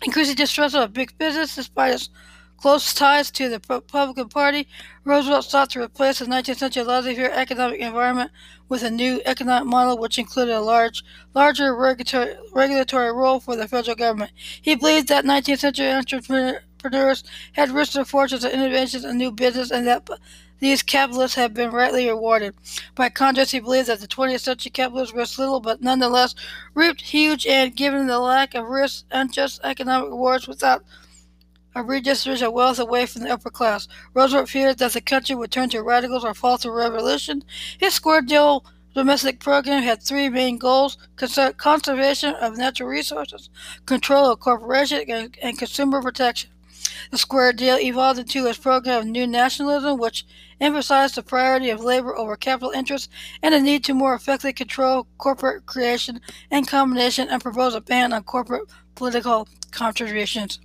increasingly 0.03 0.35
distrustful 0.35 0.83
of 0.83 0.93
big 0.93 1.17
business 1.17 1.55
despite 1.55 1.93
his 1.93 2.09
close 2.57 2.93
ties 2.93 3.31
to 3.31 3.49
the 3.49 3.61
Republican 3.69 4.29
Party, 4.29 4.67
Roosevelt 5.03 5.45
sought 5.45 5.69
to 5.71 5.81
replace 5.81 6.19
the 6.19 6.25
19th 6.25 6.57
century 6.57 6.83
laissez-faire 6.83 7.31
economic 7.31 7.79
environment 7.79 8.31
with 8.67 8.83
a 8.83 8.89
new 8.89 9.21
economic 9.25 9.67
model 9.67 9.97
which 9.97 10.19
included 10.19 10.53
a 10.55 10.61
large, 10.61 11.03
larger 11.33 11.75
regulatory, 11.75 12.35
regulatory 12.53 13.13
role 13.13 13.39
for 13.39 13.55
the 13.55 13.67
federal 13.67 13.95
government. 13.95 14.31
He 14.61 14.75
believed 14.75 15.07
that 15.07 15.23
19th 15.23 15.59
century 15.59 15.91
entrepreneurs 15.91 17.23
had 17.53 17.71
risked 17.71 17.93
their 17.95 18.05
fortunes 18.05 18.43
on 18.43 18.51
innovations 18.51 19.03
and 19.03 19.17
new 19.17 19.31
business 19.31 19.71
and 19.71 19.87
that 19.87 20.09
these 20.59 20.81
capitalists 20.81 21.35
have 21.35 21.53
been 21.53 21.69
rightly 21.69 22.07
rewarded. 22.07 22.55
By 22.95 23.09
contrast, 23.09 23.51
he 23.51 23.59
believed 23.59 23.89
that 23.89 23.99
the 23.99 24.07
20th 24.07 24.39
century 24.39 24.71
capitalists 24.71 25.15
risked 25.15 25.37
little 25.37 25.59
but 25.59 25.81
nonetheless 25.81 26.33
reaped 26.73 27.01
huge 27.01 27.45
and, 27.45 27.75
given 27.75 28.07
the 28.07 28.19
lack 28.19 28.55
of 28.55 28.65
risk, 28.65 29.05
unjust 29.11 29.61
economic 29.63 30.09
rewards 30.09 30.47
without 30.47 30.83
a 31.77 31.83
redistribution 31.83 32.47
of 32.47 32.53
wealth 32.53 32.79
away 32.79 33.05
from 33.05 33.23
the 33.23 33.31
upper 33.31 33.49
class. 33.49 33.87
Roosevelt 34.13 34.49
feared 34.49 34.79
that 34.79 34.93
the 34.93 35.01
country 35.01 35.35
would 35.35 35.51
turn 35.51 35.69
to 35.69 35.83
radicals 35.83 36.25
or 36.25 36.33
fall 36.33 36.57
to 36.57 36.71
revolution. 36.71 37.43
His 37.77 37.93
square 37.93 38.21
deal 38.21 38.65
domestic 38.95 39.39
program 39.39 39.83
had 39.83 40.01
three 40.01 40.27
main 40.27 40.57
goals 40.57 40.97
conservation 41.57 42.33
of 42.35 42.57
natural 42.57 42.89
resources, 42.89 43.49
control 43.85 44.31
of 44.31 44.39
corporations, 44.39 45.05
and, 45.07 45.37
and 45.41 45.59
consumer 45.59 46.01
protection. 46.01 46.49
The 47.11 47.17
Square 47.17 47.53
Deal 47.53 47.77
evolved 47.77 48.19
into 48.19 48.45
his 48.45 48.57
program 48.57 49.01
of 49.01 49.05
New 49.05 49.27
Nationalism, 49.27 49.99
which 49.99 50.25
emphasized 50.59 51.15
the 51.15 51.21
priority 51.21 51.69
of 51.69 51.79
labor 51.79 52.17
over 52.17 52.35
capital 52.35 52.71
interests 52.71 53.09
and 53.43 53.53
the 53.53 53.59
need 53.59 53.83
to 53.83 53.93
more 53.93 54.15
effectively 54.15 54.53
control 54.53 55.07
corporate 55.17 55.65
creation 55.65 56.19
and 56.49 56.67
combination 56.67 57.29
and 57.29 57.41
propose 57.41 57.75
a 57.75 57.81
ban 57.81 58.13
on 58.13 58.23
corporate 58.23 58.69
political 58.95 59.47
contributions. 59.71 60.59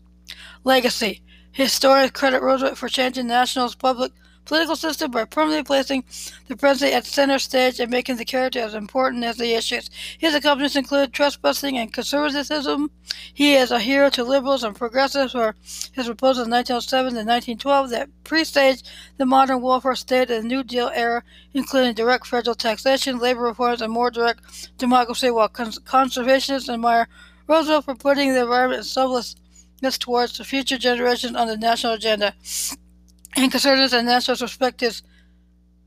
Legacy. 0.64 1.22
Historians 1.52 2.12
credit 2.12 2.42
Roosevelt 2.42 2.78
for 2.78 2.88
changing 2.88 3.26
the 3.26 3.34
National's 3.34 3.74
public 3.74 4.12
political 4.44 4.76
system 4.76 5.10
by 5.10 5.24
permanently 5.24 5.62
placing 5.62 6.04
the 6.48 6.56
presidency 6.56 6.94
at 6.94 7.06
center 7.06 7.38
stage 7.38 7.78
and 7.78 7.90
making 7.90 8.16
the 8.16 8.24
character 8.24 8.58
as 8.58 8.74
important 8.74 9.24
as 9.24 9.36
the 9.36 9.54
issues. 9.54 9.88
His 10.18 10.34
accomplishments 10.34 10.76
include 10.76 11.12
trust 11.12 11.40
busting 11.42 11.78
and 11.78 11.92
conservatism. 11.92 12.90
He 13.32 13.54
is 13.54 13.70
a 13.70 13.78
hero 13.78 14.10
to 14.10 14.24
liberals 14.24 14.64
and 14.64 14.74
progressives 14.74 15.32
for 15.32 15.54
his 15.92 16.06
proposals 16.06 16.46
in 16.46 16.52
1907 16.52 17.16
and 17.16 17.28
1912 17.28 17.90
that 17.90 18.08
presaged 18.24 18.88
the 19.16 19.26
modern 19.26 19.60
welfare 19.62 19.94
state 19.94 20.30
of 20.30 20.42
the 20.42 20.48
New 20.48 20.64
Deal 20.64 20.90
era, 20.94 21.22
including 21.54 21.94
direct 21.94 22.26
federal 22.26 22.56
taxation, 22.56 23.18
labor 23.18 23.42
reforms, 23.42 23.82
and 23.82 23.92
more 23.92 24.10
direct 24.10 24.76
democracy, 24.78 25.30
while 25.30 25.48
cons- 25.48 25.78
conservationists 25.80 26.72
admire 26.72 27.08
Roosevelt 27.46 27.84
for 27.84 27.94
putting 27.94 28.32
the 28.32 28.42
environment 28.42 28.78
and 28.78 29.36
selflessness 29.82 29.98
towards 29.98 30.38
the 30.38 30.44
future 30.44 30.78
generations 30.78 31.36
on 31.36 31.48
the 31.48 31.56
national 31.56 31.94
agenda. 31.94 32.34
And 33.36 33.50
conservatives 33.50 33.92
and 33.92 34.06
nationalists 34.06 34.42
respect 34.42 34.80
his 34.80 35.02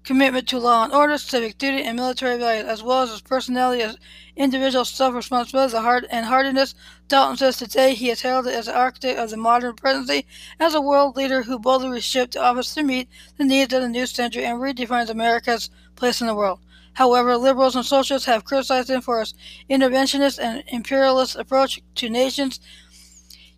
commitment 0.03 0.47
to 0.49 0.60
law 0.60 0.84
and 0.84 0.93
order, 0.93 1.17
civic 1.17 1.58
duty, 1.58 1.81
and 1.84 1.95
military 1.95 2.38
values, 2.38 2.67
as 2.67 2.84
well 2.84 3.03
as 3.03 3.12
his 3.12 3.21
personality 3.21 3.81
as 3.81 3.97
individual 4.36 4.86
self-responsibility 4.86 5.77
heart 5.77 6.05
and 6.12 6.25
hardiness. 6.25 6.75
Dalton 7.08 7.38
says 7.38 7.58
today 7.58 7.95
he 7.95 8.10
is 8.10 8.21
heralded 8.21 8.53
as 8.53 8.65
the 8.65 8.77
architect 8.77 9.17
of 9.17 9.29
the 9.29 9.38
modern 9.38 9.75
presidency, 9.75 10.25
as 10.60 10.75
a 10.75 10.81
world 10.81 11.15
leader 11.15 11.43
who 11.43 11.58
boldly 11.58 11.89
reshaped 11.89 12.34
the 12.34 12.43
office 12.43 12.73
to 12.73 12.84
meet 12.84 13.08
the 13.38 13.45
needs 13.45 13.73
of 13.73 13.81
the 13.81 13.89
new 13.89 14.05
century 14.05 14.43
and 14.43 14.60
redefines 14.60 15.10
America's 15.10 15.69
place 15.95 16.21
in 16.21 16.27
the 16.27 16.36
world. 16.36 16.60
However, 16.93 17.36
liberals 17.36 17.75
and 17.75 17.86
socialists 17.86 18.27
have 18.27 18.45
criticized 18.45 18.89
him 18.89 19.01
for 19.01 19.19
his 19.19 19.34
interventionist 19.69 20.39
and 20.39 20.63
imperialist 20.67 21.36
approach 21.36 21.81
to 21.95 22.10
nations. 22.10 22.60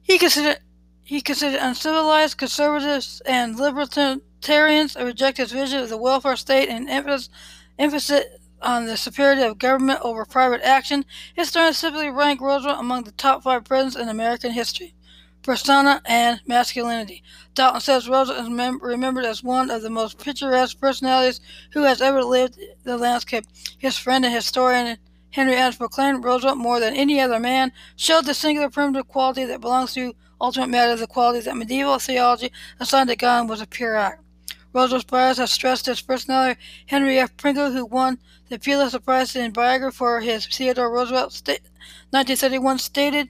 He 0.08 0.18
considered 0.18 0.60
he 1.04 1.22
considered 1.22 1.60
uncivilized 1.62 2.38
conservatives 2.38 3.22
and 3.26 3.58
libertarians 3.58 4.96
reject 4.96 5.38
his 5.38 5.52
vision 5.52 5.82
of 5.82 5.90
the 5.90 5.98
welfare 5.98 6.36
state 6.36 6.70
and 6.70 6.90
emphasis, 6.90 7.30
emphasis 7.78 8.24
on 8.62 8.86
the 8.86 8.98
superiority 8.98 9.44
of 9.44 9.58
government 9.58 10.00
over 10.02 10.26
private 10.26 10.62
action. 10.64 11.06
Historians 11.34 11.80
typically 11.80 12.10
rank 12.10 12.42
Roosevelt 12.42 12.80
among 12.80 13.04
the 13.04 13.12
top 13.12 13.44
five 13.44 13.66
presidents 13.66 13.96
in 13.98 14.10
American 14.10 14.52
history. 14.52 14.96
Persona 15.44 16.02
and 16.06 16.42
masculinity. 16.46 17.24
Dalton 17.54 17.80
says 17.80 18.10
Roosevelt 18.10 18.46
is 18.46 18.50
mem- 18.50 18.82
remembered 18.82 19.26
as 19.26 19.44
one 19.44 19.70
of 19.70 19.82
the 19.82 19.90
most 19.90 20.20
picturesque 20.20 20.80
personalities 20.80 21.40
who 21.72 21.84
has 21.84 22.02
ever 22.02 22.24
lived 22.24 22.60
the 22.84 22.98
landscape. 22.98 23.46
His 23.78 23.98
friend 23.98 24.26
and 24.26 24.34
historian 24.34 24.98
Henry 25.38 25.56
Adams 25.56 25.76
proclaimed 25.76 26.24
Roosevelt 26.24 26.58
more 26.58 26.80
than 26.80 26.96
any 26.96 27.22
other 27.22 27.40
man 27.40 27.72
showed 27.96 28.26
the 28.26 28.34
singular 28.34 28.72
primitive 28.72 29.08
quality 29.08 29.46
that 29.46 29.62
belongs 29.62 29.94
to 29.94 30.16
ultimate 30.42 30.70
matter, 30.70 30.96
the 30.96 31.06
quality 31.06 31.42
that 31.42 31.56
medieval 31.56 32.00
theology 32.00 32.52
assigned 32.80 33.08
to 33.08 33.16
God 33.16 33.48
was 33.48 33.62
a 33.62 33.68
pure 33.68 33.96
act. 33.96 34.24
Roosevelt's 34.74 35.06
bias 35.06 35.38
has 35.38 35.52
stressed 35.52 35.86
his 35.86 36.02
personality. 36.02 36.60
Henry 36.88 37.20
F. 37.20 37.38
Pringle, 37.38 37.72
who 37.72 37.86
won 37.86 38.18
the 38.50 38.58
Pulitzer 38.58 39.00
Prize 39.00 39.36
in 39.36 39.52
biography 39.52 39.96
for 39.96 40.22
his 40.22 40.48
Theodore 40.48 40.92
Roosevelt, 40.92 41.34
sta- 41.34 41.62
1931, 42.10 42.80
stated, 42.80 43.30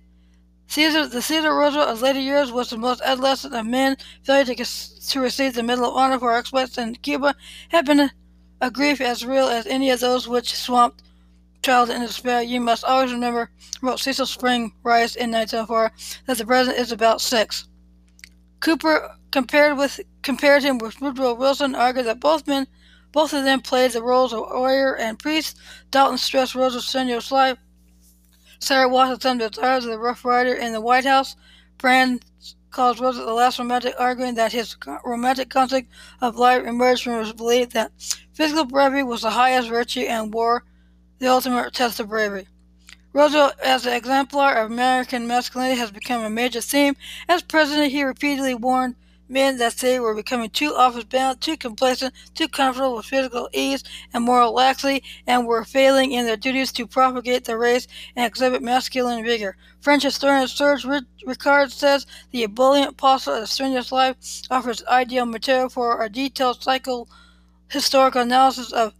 Caesar, 0.67 1.07
the 1.07 1.21
Theodore 1.21 1.59
Roosevelt 1.59 1.89
of 1.89 2.01
later 2.01 2.21
years 2.21 2.53
was 2.53 2.69
the 2.69 2.77
most 2.77 3.01
adolescent 3.01 3.53
of 3.53 3.65
men. 3.65 3.97
Failure 4.23 4.55
to, 4.55 5.09
to 5.09 5.19
receive 5.19 5.55
the 5.55 5.61
Medal 5.61 5.89
of 5.89 5.95
Honor 5.97 6.19
for 6.19 6.33
exploits 6.33 6.77
in 6.77 6.95
Cuba 6.95 7.35
had 7.67 7.85
been 7.85 7.99
a, 7.99 8.11
a 8.61 8.71
grief 8.71 9.01
as 9.01 9.25
real 9.25 9.49
as 9.49 9.67
any 9.67 9.89
of 9.89 9.99
those 9.99 10.25
which 10.25 10.55
swamped 10.55 11.03
child 11.61 11.89
in 11.89 12.01
despair. 12.01 12.41
You 12.41 12.61
must 12.61 12.83
always 12.83 13.11
remember, 13.11 13.49
wrote 13.81 13.99
Cecil 13.99 14.25
Spring 14.25 14.73
Rice 14.83 15.15
in 15.15 15.31
1904, 15.31 15.91
that 16.25 16.37
the 16.37 16.45
president 16.45 16.79
is 16.79 16.91
about 16.91 17.21
six. 17.21 17.67
Cooper 18.59 19.15
compared 19.31 19.77
with 19.77 19.99
compared 20.21 20.63
him 20.63 20.77
with 20.77 20.99
Woodrow 21.01 21.33
Wilson, 21.33 21.75
argued 21.75 22.05
that 22.07 22.19
both 22.19 22.47
men, 22.47 22.67
both 23.11 23.33
of 23.33 23.43
them 23.43 23.61
played 23.61 23.91
the 23.91 24.01
roles 24.01 24.33
of 24.33 24.39
warrior 24.39 24.95
and 24.95 25.19
priest. 25.19 25.57
Dalton 25.91 26.17
stressed 26.17 26.55
strenuous 26.81 27.31
life. 27.31 27.57
Sarah 28.59 28.89
Washington 28.89 29.37
desires 29.37 29.85
the 29.85 29.99
Rough 29.99 30.25
Rider 30.25 30.53
in 30.53 30.73
the 30.73 30.81
White 30.81 31.05
House. 31.05 31.35
Brand 31.77 32.25
calls 32.71 32.99
Roosevelt 32.99 33.27
the 33.27 33.33
last 33.33 33.59
romantic, 33.59 33.93
arguing 33.99 34.35
that 34.35 34.51
his 34.51 34.75
romantic 35.05 35.49
concept 35.49 35.89
of 36.21 36.35
life 36.35 36.65
emerged 36.65 37.03
from 37.03 37.19
his 37.19 37.33
belief 37.33 37.69
that 37.71 37.91
physical 38.33 38.65
bravery 38.65 39.03
was 39.03 39.21
the 39.21 39.29
highest 39.29 39.69
virtue 39.69 40.01
and 40.01 40.33
war 40.33 40.63
the 41.19 41.27
ultimate 41.27 41.73
test 41.73 41.99
of 41.99 42.09
bravery. 42.09 42.47
Roosevelt, 43.13 43.53
as 43.63 43.85
an 43.85 43.93
exemplar 43.93 44.53
of 44.53 44.71
American 44.71 45.27
masculinity, 45.27 45.79
has 45.79 45.89
become 45.89 46.23
a 46.23 46.29
major 46.29 46.61
theme. 46.61 46.95
As 47.27 47.41
president, 47.41 47.91
he 47.91 48.03
repeatedly 48.03 48.53
warned 48.53 48.95
men 49.29 49.57
that 49.57 49.75
they 49.77 49.99
were 49.99 50.13
becoming 50.13 50.49
too 50.49 50.73
office 50.75 51.03
bound, 51.03 51.41
too 51.41 51.57
complacent, 51.57 52.13
too 52.33 52.47
comfortable 52.47 52.95
with 52.95 53.05
physical 53.05 53.49
ease 53.51 53.83
and 54.13 54.23
moral 54.23 54.53
laxity, 54.53 55.03
and 55.25 55.47
were 55.47 55.63
failing 55.63 56.11
in 56.11 56.25
their 56.25 56.37
duties 56.37 56.71
to 56.71 56.87
propagate 56.87 57.45
the 57.45 57.57
race 57.57 57.87
and 58.15 58.25
exhibit 58.25 58.61
masculine 58.61 59.25
vigor. 59.25 59.57
French 59.81 60.03
historian 60.03 60.47
Serge 60.47 60.85
Ricard 61.25 61.71
says 61.71 62.05
the 62.31 62.43
ebullient 62.43 62.91
apostle 62.91 63.33
of 63.33 63.49
strenuous 63.49 63.91
life 63.91 64.15
offers 64.49 64.83
ideal 64.85 65.25
material 65.25 65.69
for 65.69 66.03
a 66.03 66.09
detailed 66.09 66.61
psycho 66.61 67.07
historical 67.69 68.21
analysis 68.21 68.71
of 68.71 68.93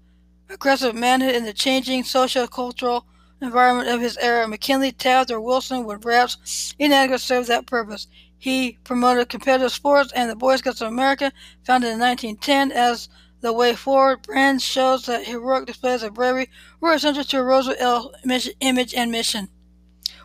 aggressive 0.50 0.96
manhood 0.96 1.36
in 1.36 1.44
the 1.44 1.54
changing 1.54 2.04
social 2.04 2.48
cultural 2.48 3.06
environment 3.42 3.90
of 3.90 4.02
his 4.02 4.18
era. 4.18 4.48
McKinley, 4.48 4.92
Taft, 4.92 5.32
or 5.32 5.40
Wilson 5.40 5.86
would 5.86 6.02
perhaps 6.02 6.74
inadequately 6.80 7.20
serve 7.20 7.48
that 7.48 7.68
purpose. 7.68 8.08
He 8.38 8.78
promoted 8.84 9.30
competitive 9.30 9.72
sports 9.72 10.12
and 10.14 10.30
the 10.30 10.36
Boy 10.36 10.56
Scouts 10.58 10.82
of 10.82 10.88
America, 10.88 11.32
founded 11.64 11.92
in 11.92 12.00
1910 12.00 12.72
as 12.72 13.10
the 13.42 13.54
way 13.54 13.76
forward. 13.76 14.24
Brand 14.24 14.62
shows 14.62 15.06
that 15.06 15.26
heroic 15.26 15.66
displays 15.66 16.04
of 16.04 16.14
bravery 16.14 16.50
were 16.80 16.94
essential 16.94 17.24
to 17.24 17.44
Roosevelt 17.44 18.16
image 18.60 18.94
and 18.94 19.12
mission. 19.12 19.50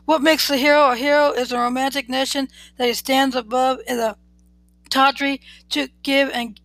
What 0.04 0.22
makes 0.22 0.48
the 0.48 0.56
hero 0.56 0.90
a 0.90 0.96
hero 0.96 1.30
is 1.30 1.52
a 1.52 1.58
romantic 1.58 2.08
nation 2.08 2.48
that 2.76 2.88
he 2.88 2.94
stands 2.94 3.36
above 3.36 3.78
in 3.86 3.98
the 3.98 4.16
tawdry 4.90 5.40
to 5.70 5.88
give 6.02 6.28
and 6.30 6.60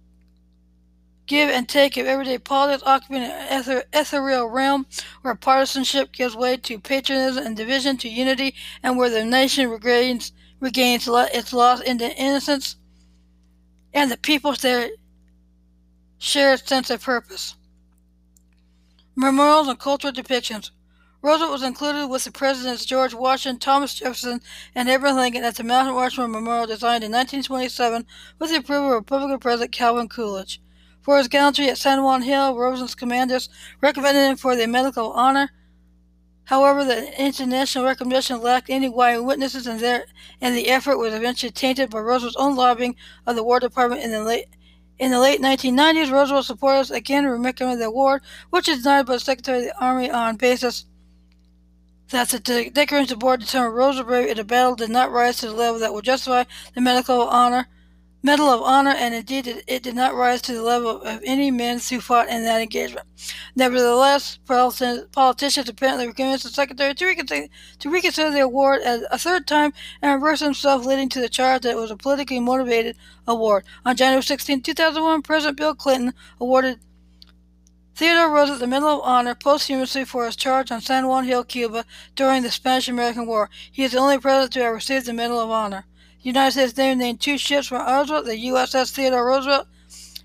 give 1.27 1.49
and 1.49 1.67
take 1.69 1.97
of 1.97 2.07
everyday 2.07 2.37
politics, 2.37 2.83
occupying 2.85 3.23
an 3.23 3.83
ethereal 3.93 4.47
realm 4.47 4.87
where 5.21 5.35
partisanship 5.35 6.11
gives 6.11 6.35
way 6.35 6.57
to 6.57 6.79
patriotism 6.79 7.45
and 7.45 7.55
division 7.55 7.97
to 7.97 8.09
unity, 8.09 8.55
and 8.81 8.97
where 8.97 9.09
the 9.09 9.23
nation 9.23 9.69
regains 9.69 10.31
regains 10.59 11.07
its 11.07 11.53
lost 11.53 11.83
innocence, 11.85 12.77
and 13.93 14.09
the 14.09 14.17
people 14.17 14.53
their 14.53 14.89
shared 16.17 16.67
sense 16.67 16.89
of 16.89 17.03
purpose. 17.03 17.55
Memorials 19.15 19.67
and 19.67 19.79
cultural 19.79 20.13
depictions. 20.13 20.71
Roosevelt 21.21 21.51
was 21.51 21.63
included 21.63 22.07
with 22.07 22.23
the 22.23 22.31
presidents 22.31 22.85
George 22.85 23.13
Washington, 23.13 23.59
Thomas 23.59 23.95
Jefferson, 23.95 24.39
and 24.75 24.87
Abraham 24.87 25.17
Lincoln 25.17 25.43
at 25.43 25.55
the 25.55 25.63
Mount 25.63 25.93
Rushmore 25.95 26.27
Memorial 26.27 26.67
designed 26.67 27.03
in 27.03 27.11
1927 27.11 28.05
with 28.39 28.51
the 28.51 28.57
approval 28.57 28.89
of 28.89 28.93
Republican 28.93 29.39
President 29.39 29.71
Calvin 29.71 30.07
Coolidge. 30.07 30.61
For 31.07 31.17
his 31.17 31.29
gallantry 31.29 31.69
at 31.69 31.77
San 31.77 32.03
Juan 32.03 32.23
Hill, 32.23 32.57
Roosevelt's 32.57 32.93
commanders 32.93 33.47
recommended 33.79 34.29
him 34.29 34.35
for 34.35 34.57
the 34.57 34.67
medical 34.67 35.13
Honor. 35.13 35.51
However, 36.43 36.83
the 36.83 37.17
international 37.17 37.85
recognition 37.85 38.41
lacked 38.41 38.69
any 38.69 38.89
white 38.89 39.19
witnesses, 39.19 39.67
and, 39.67 39.81
and 40.41 40.53
the 40.53 40.67
effort 40.67 40.97
was 40.97 41.13
eventually 41.13 41.53
tainted 41.53 41.91
by 41.91 41.99
Roosevelt's 41.99 42.35
own 42.35 42.57
lobbying 42.57 42.97
of 43.25 43.37
the 43.37 43.43
War 43.45 43.61
Department 43.61 44.03
in 44.03 44.11
the 44.11 44.21
late 44.21 44.47
in 44.99 45.11
the 45.11 45.19
late 45.21 45.39
1990s. 45.39 46.11
Roosevelt 46.11 46.45
supporters 46.45 46.91
again 46.91 47.25
recommended 47.25 47.79
the 47.79 47.87
award, 47.87 48.21
which 48.49 48.67
is 48.67 48.83
denied 48.83 49.05
by 49.05 49.13
the 49.13 49.21
Secretary 49.21 49.59
of 49.59 49.63
the 49.63 49.81
Army 49.81 50.11
on 50.11 50.35
basis 50.35 50.87
that 52.09 52.27
the 52.31 52.69
Declaration 52.69 53.17
Board 53.17 53.39
determined 53.39 53.77
Roosevelt 53.77 54.27
in 54.27 54.35
the 54.35 54.43
battle 54.43 54.75
did 54.75 54.89
not 54.89 55.13
rise 55.13 55.37
to 55.37 55.47
the 55.47 55.53
level 55.53 55.79
that 55.79 55.93
would 55.93 56.03
justify 56.03 56.43
the 56.75 56.81
medical 56.81 57.21
honor. 57.21 57.69
Medal 58.23 58.49
of 58.49 58.61
Honor, 58.61 58.91
and 58.91 59.13
indeed 59.13 59.45
it, 59.47 59.63
it, 59.67 59.83
did 59.83 59.95
not 59.95 60.15
rise 60.15 60.41
to 60.41 60.53
the 60.53 60.63
level 60.63 61.01
of 61.01 61.21
any 61.23 61.51
men 61.51 61.79
who 61.79 62.01
fought 62.01 62.29
in 62.29 62.43
that 62.43 62.61
engagement. 62.61 63.05
Nevertheless, 63.55 64.39
politicians 64.45 65.69
apparently 65.69 66.11
convinced 66.11 66.43
the 66.43 66.49
Secretary 66.49 66.95
to 66.95 67.05
reconsider, 67.05 67.47
to 67.79 67.89
reconsider 67.89 68.31
the 68.31 68.39
award 68.39 68.81
a 68.83 69.17
third 69.17 69.45
time 69.45 69.71
and 70.01 70.13
reverse 70.13 70.39
himself, 70.39 70.83
leading 70.83 71.09
to 71.09 71.21
the 71.21 71.29
charge 71.29 71.61
that 71.61 71.71
it 71.71 71.77
was 71.77 71.91
a 71.91 71.95
politically 71.95 72.39
motivated 72.39 72.97
award. 73.27 73.63
On 73.85 73.95
January 73.95 74.23
16, 74.23 74.61
2001, 74.61 75.21
President 75.21 75.57
Bill 75.57 75.75
Clinton 75.75 76.13
awarded 76.41 76.79
Theodore 77.95 78.31
Roosevelt 78.31 78.59
the 78.59 78.67
Medal 78.67 78.89
of 78.89 79.01
Honor 79.01 79.35
posthumously 79.35 80.05
for 80.05 80.25
his 80.25 80.35
charge 80.35 80.71
on 80.71 80.81
San 80.81 81.07
Juan 81.07 81.25
Hill, 81.25 81.43
Cuba 81.43 81.85
during 82.15 82.43
the 82.43 82.51
Spanish-American 82.51 83.25
War. 83.25 83.49
He 83.71 83.83
is 83.83 83.91
the 83.93 83.99
only 83.99 84.17
president 84.17 84.53
to 84.53 84.63
have 84.63 84.73
received 84.73 85.05
the 85.05 85.13
Medal 85.13 85.39
of 85.39 85.49
Honor. 85.49 85.85
United 86.21 86.51
States 86.51 86.77
Navy 86.77 86.95
named 86.95 87.21
two 87.21 87.37
ships 87.37 87.67
from 87.67 87.85
Roosevelt, 87.85 88.25
the 88.25 88.47
USS 88.47 88.91
Theodore 88.91 89.25
Roosevelt, 89.25 89.67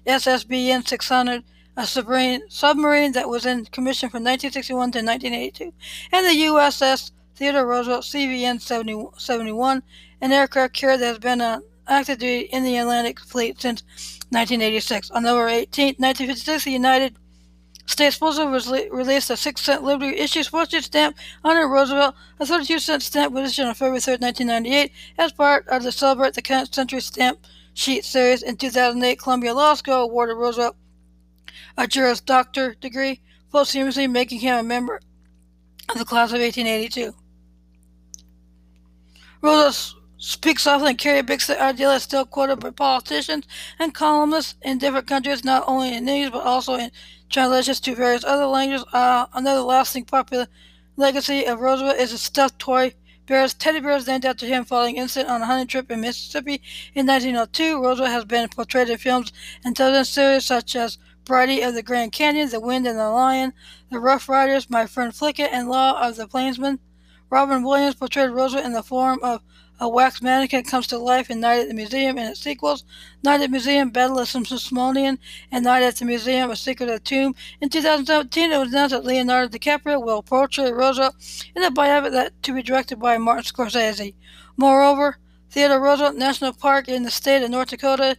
SSBN 0.07 0.87
600, 0.87 1.45
a 1.77 1.87
submarine, 1.87 2.43
submarine 2.49 3.13
that 3.13 3.29
was 3.29 3.47
in 3.47 3.65
commission 3.67 4.09
from 4.11 4.25
1961 4.25 4.93
to 4.93 4.99
1982, 4.99 5.73
and 6.13 6.27
the 6.27 6.45
USS 6.47 7.13
Theodore 7.37 7.67
Roosevelt 7.67 8.05
CVN 8.05 8.61
71, 8.61 9.83
an 10.21 10.33
aircraft 10.33 10.75
carrier 10.75 10.97
that 10.97 11.07
has 11.07 11.19
been 11.19 11.41
on, 11.41 11.63
active 11.87 12.19
duty 12.19 12.47
in 12.47 12.63
the 12.65 12.77
Atlantic 12.77 13.21
Fleet 13.21 13.61
since 13.61 13.83
1986. 14.31 15.11
On 15.11 15.23
November 15.23 15.49
18, 15.49 15.97
1956, 15.99 16.65
the 16.65 16.71
United 16.71 17.17
States 17.87 18.17
Postal 18.17 18.49
re- 18.49 18.89
released 18.91 19.31
a 19.31 19.37
6 19.37 19.61
cent 19.61 19.83
Liberty 19.83 20.17
issue 20.17 20.43
postage 20.45 20.85
stamp 20.85 21.17
honoring 21.45 21.71
Roosevelt. 21.71 22.15
A 22.39 22.47
32 22.47 22.79
cent 22.79 23.03
stamp 23.03 23.33
was 23.33 23.51
issued 23.51 23.67
on 23.67 23.75
February 23.75 24.01
3, 24.01 24.15
1998, 24.15 24.93
as 25.19 25.33
part 25.33 25.67
of 25.69 25.83
the 25.83 25.93
Celebrate 25.93 26.35
the 26.35 26.69
Century 26.71 27.01
Stamp 27.01 27.41
Sheet 27.75 28.05
series. 28.05 28.43
In 28.43 28.57
2008, 28.57 29.19
Columbia 29.19 29.55
Law 29.55 29.75
School 29.75 30.05
awarded 30.05 30.37
Roosevelt 30.37 30.77
a 31.77 31.87
Juris 31.87 32.21
Doctor 32.21 32.75
degree, 32.75 33.21
posthumously 33.51 34.07
making 34.07 34.41
him 34.41 34.57
a 34.57 34.63
member 34.63 35.01
of 35.89 35.99
the 35.99 36.05
class 36.05 36.31
of 36.31 36.41
1882. 36.41 37.15
Roosevelt 39.43 40.03
speaks 40.19 40.69
often 40.69 40.87
and 40.87 40.99
carry 40.99 41.19
a 41.19 41.25
big 41.25 41.43
ideal 41.51 41.91
is 41.91 42.05
still 42.05 42.25
quoted 42.25 42.61
by 42.61 42.71
politicians 42.71 43.45
and 43.81 43.93
columnists 43.93 44.55
in 44.63 44.79
different 44.79 45.09
countries, 45.09 45.45
not 45.45 45.65
only 45.67 45.95
in 45.95 46.09
English 46.09 46.33
but 46.33 46.47
also 46.47 46.75
in 46.75 46.91
translations 47.33 47.81
to 47.81 47.95
various 47.95 48.25
other 48.25 48.47
languages. 48.47 48.85
Uh, 48.93 49.27
another 49.35 49.63
lasting 49.63 50.05
popular 50.05 50.47
legacy 50.97 51.45
of 51.45 51.61
Roosevelt 51.61 51.97
is 51.97 52.13
a 52.13 52.19
stuffed 52.19 52.59
toy 52.59 52.95
bears. 53.27 53.55
Teddy 53.55 53.81
bears 53.81 54.07
named 54.07 54.25
after 54.25 54.47
him 54.47 54.65
following 54.65 54.97
incident 54.97 55.31
on 55.31 55.43
a 55.43 55.47
hunting 55.47 55.67
trip 55.67 55.91
in 55.91 56.01
Mississippi 56.03 56.63
in 56.95 57.07
1902. 57.07 57.83
Roosevelt 57.83 58.11
has 58.11 58.25
been 58.25 58.49
portrayed 58.49 58.91
in 58.91 58.99
films 58.99 59.33
and 59.65 59.75
television 59.75 60.05
series 60.05 60.45
such 60.45 60.77
as 60.77 60.99
Brighty 61.25 61.67
of 61.67 61.75
the 61.75 61.83
Grand 61.83 62.13
Canyon, 62.13 62.51
The 62.51 62.61
Wind 62.61 62.87
and 62.87 62.99
the 62.99 63.09
Lion, 63.09 63.53
The 63.91 64.01
Rough 64.01 64.29
Riders, 64.29 64.69
My 64.69 64.87
Friend 64.87 65.13
Flicka, 65.13 65.49
and 65.51 65.69
Law 65.69 66.01
of 66.01 66.17
the 66.17 66.27
Plainsman. 66.27 66.81
Robin 67.33 67.63
Williams 67.63 67.95
portrayed 67.95 68.29
Rosa 68.29 68.63
in 68.63 68.75
the 68.75 68.83
form 68.83 69.19
of 69.23 69.41
a 69.81 69.89
wax 69.89 70.21
mannequin 70.21 70.65
comes 70.65 70.87
to 70.89 70.99
life 70.99 71.31
in 71.31 71.41
Night 71.41 71.61
at 71.61 71.69
the 71.69 71.73
Museum 71.75 72.19
and 72.19 72.29
its 72.29 72.41
sequels, 72.41 72.85
Night 73.25 73.37
at 73.37 73.41
the 73.41 73.49
Museum, 73.49 73.89
Battle 73.89 74.19
of 74.19 74.31
the 74.31 74.45
Smithsonian, 74.45 75.19
and 75.51 75.65
Night 75.65 75.83
at 75.83 75.97
the 75.97 76.05
Museum, 76.05 76.51
A 76.51 76.57
Secret 76.57 76.91
of 76.91 76.97
the 76.97 77.01
Tomb. 77.01 77.35
In 77.63 77.71
2017, 77.71 78.53
it 78.53 78.59
was 78.59 78.69
announced 78.69 78.93
that 78.95 79.07
Leonardo 79.07 79.49
DiCaprio 79.49 80.05
will 80.05 80.23
portray 80.23 80.71
Roosevelt 80.71 81.15
in 81.57 81.65
a 81.65 81.71
biopic 81.71 82.13
that 82.13 82.43
to 82.43 82.53
be 82.53 82.63
directed 82.63 83.01
by 83.01 83.17
Martin 83.17 83.45
Scorsese. 83.45 84.15
Moreover, 84.59 85.17
Theodore 85.49 85.81
Roosevelt 85.81 86.17
National 86.17 86.53
Park 86.53 86.87
in 86.87 87.03
the 87.03 87.11
state 87.11 87.43
of 87.43 87.49
North 87.49 87.71
Dakota, 87.71 88.19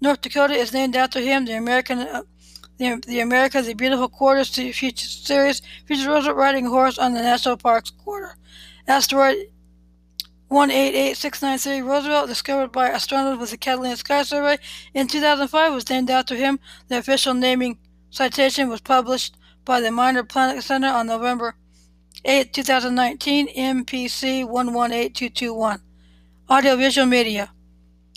North 0.00 0.20
Dakota 0.20 0.54
is 0.54 0.72
named 0.72 0.96
after 0.96 1.20
him. 1.20 1.44
The 1.44 1.54
American 1.54 2.00
uh, 2.00 2.22
the, 2.78 3.02
the 3.06 3.20
America 3.20 3.60
the 3.60 3.74
Beautiful 3.74 4.08
Quarters 4.08 4.50
series 4.50 5.62
features 5.86 6.06
Roosevelt 6.06 6.36
riding 6.36 6.66
a 6.66 6.70
horse 6.70 6.98
on 6.98 7.12
the 7.14 7.22
National 7.22 7.56
Park's 7.56 7.90
quarter. 7.90 8.36
Asteroid 8.88 9.36
188693 10.48 11.82
Roosevelt, 11.82 12.26
discovered 12.26 12.72
by 12.72 12.88
astronomers 12.88 13.38
with 13.38 13.50
the 13.50 13.58
Catalina 13.58 13.94
Sky 13.98 14.22
Survey 14.22 14.56
in 14.94 15.06
2005, 15.06 15.74
was 15.74 15.90
named 15.90 16.08
after 16.08 16.34
him. 16.34 16.58
The 16.88 16.96
official 16.96 17.34
naming 17.34 17.78
citation 18.08 18.70
was 18.70 18.80
published 18.80 19.36
by 19.66 19.82
the 19.82 19.90
Minor 19.90 20.24
Planet 20.24 20.64
Center 20.64 20.88
on 20.88 21.06
November 21.06 21.54
8, 22.24 22.54
2019, 22.54 23.48
MPC 23.54 24.48
118221. 24.48 25.82
Audiovisual 26.48 27.06
media. 27.06 27.50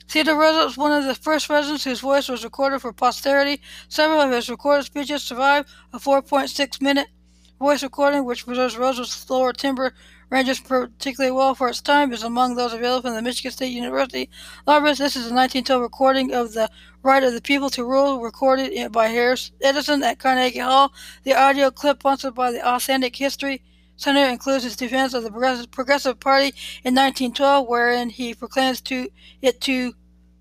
Theodore 0.07 0.39
Roosevelt 0.39 0.67
was 0.67 0.77
one 0.77 0.93
of 0.93 1.03
the 1.03 1.15
first 1.15 1.47
presidents 1.47 1.83
whose 1.83 1.99
voice 1.99 2.29
was 2.29 2.45
recorded 2.45 2.79
for 2.79 2.93
posterity. 2.93 3.61
Several 3.89 4.21
of 4.21 4.31
his 4.31 4.49
recorded 4.49 4.85
speeches 4.85 5.21
survive 5.21 5.65
a 5.91 5.99
4.6 5.99 6.81
minute 6.81 7.07
voice 7.59 7.83
recording, 7.83 8.23
which 8.23 8.45
preserves 8.45 8.77
Roosevelt's 8.77 9.11
slower 9.11 9.51
timbre 9.51 9.93
ranges 10.31 10.61
particularly 10.61 11.35
well 11.35 11.53
for 11.53 11.67
its 11.67 11.81
time, 11.81 12.13
is 12.13 12.23
among 12.23 12.55
those 12.55 12.73
available 12.73 13.01
from 13.01 13.15
the 13.15 13.21
Michigan 13.21 13.51
State 13.51 13.73
University 13.73 14.29
Library. 14.65 14.95
This 14.95 15.17
is 15.17 15.29
a 15.29 15.35
1912 15.35 15.81
recording 15.81 16.33
of 16.33 16.53
the 16.53 16.69
Right 17.03 17.21
of 17.21 17.33
the 17.33 17.41
People 17.41 17.69
to 17.71 17.83
Rule, 17.83 18.21
recorded 18.21 18.91
by 18.93 19.07
Harris 19.07 19.51
Edison 19.61 20.01
at 20.03 20.19
Carnegie 20.19 20.59
Hall. 20.59 20.93
The 21.23 21.33
audio 21.33 21.69
clip 21.69 21.99
sponsored 21.99 22.33
by 22.33 22.51
the 22.51 22.65
Authentic 22.65 23.15
History 23.15 23.61
Center 23.97 24.25
includes 24.25 24.63
his 24.63 24.77
defense 24.77 25.13
of 25.13 25.23
the 25.23 25.67
Progressive 25.69 26.19
Party 26.19 26.47
in 26.85 26.95
1912, 26.95 27.67
wherein 27.67 28.09
he 28.09 28.33
proclaims 28.33 28.79
to 28.81 29.09
it 29.41 29.59
to 29.61 29.93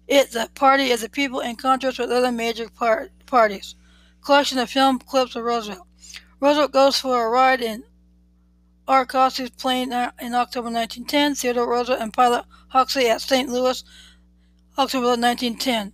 it 0.06 0.30
the 0.30 0.48
party 0.54 0.92
of 0.92 1.00
the 1.00 1.08
people 1.08 1.40
in 1.40 1.56
contrast 1.56 1.98
with 1.98 2.10
other 2.10 2.32
major 2.32 2.68
par- 2.68 3.08
parties. 3.26 3.74
Collection 4.24 4.58
of 4.58 4.70
film 4.70 4.98
clips 5.00 5.34
of 5.34 5.44
Roosevelt. 5.44 5.86
Roosevelt 6.40 6.72
goes 6.72 6.98
for 6.98 7.26
a 7.26 7.28
ride 7.28 7.60
in 7.60 7.82
Arkansas 8.90 9.46
plane 9.56 9.92
in 10.20 10.34
October 10.34 10.68
1910. 10.68 11.36
Theodore 11.36 11.70
Roosevelt 11.70 12.02
and 12.02 12.12
pilot 12.12 12.44
Hoxsey 12.74 13.04
at 13.04 13.20
St. 13.22 13.48
Louis, 13.48 13.84
October 14.76 15.06
1910. 15.06 15.92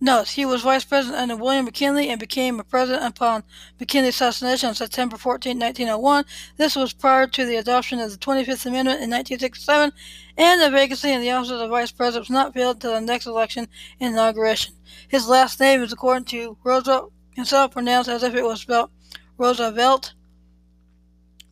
Notes: 0.00 0.30
He 0.30 0.44
was 0.44 0.62
vice 0.62 0.84
president 0.84 1.20
under 1.20 1.34
William 1.34 1.64
McKinley 1.64 2.10
and 2.10 2.20
became 2.20 2.60
a 2.60 2.64
president 2.64 3.04
upon 3.04 3.42
McKinley's 3.80 4.14
assassination 4.14 4.68
on 4.68 4.76
September 4.76 5.16
14, 5.16 5.58
1901. 5.58 6.24
This 6.58 6.76
was 6.76 6.92
prior 6.92 7.26
to 7.26 7.44
the 7.44 7.56
adoption 7.56 7.98
of 7.98 8.12
the 8.12 8.18
25th 8.18 8.66
Amendment 8.66 9.02
in 9.02 9.10
1967, 9.10 9.92
and 10.36 10.62
the 10.62 10.70
vacancy 10.70 11.10
in 11.10 11.22
the 11.22 11.32
office 11.32 11.50
of 11.50 11.70
vice 11.70 11.90
president 11.90 12.28
was 12.28 12.30
not 12.30 12.54
filled 12.54 12.76
until 12.76 12.94
the 12.94 13.00
next 13.00 13.26
election 13.26 13.66
inauguration. 13.98 14.74
His 15.08 15.26
last 15.26 15.58
name 15.58 15.82
is, 15.82 15.92
according 15.92 16.26
to 16.26 16.56
Roosevelt 16.62 17.12
himself, 17.32 17.72
pronounced 17.72 18.08
as 18.08 18.22
if 18.22 18.32
it 18.36 18.44
was 18.44 18.60
spelled 18.60 18.90
Roosevelt 19.38 20.14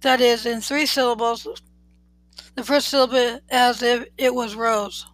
that 0.02 0.20
is, 0.20 0.46
in 0.46 0.60
three 0.60 0.86
syllables, 0.86 1.46
the 2.54 2.64
first 2.64 2.88
syllable 2.88 3.40
as 3.50 3.82
if 3.82 4.06
it 4.16 4.34
was 4.34 4.54
Rose. 4.54 5.06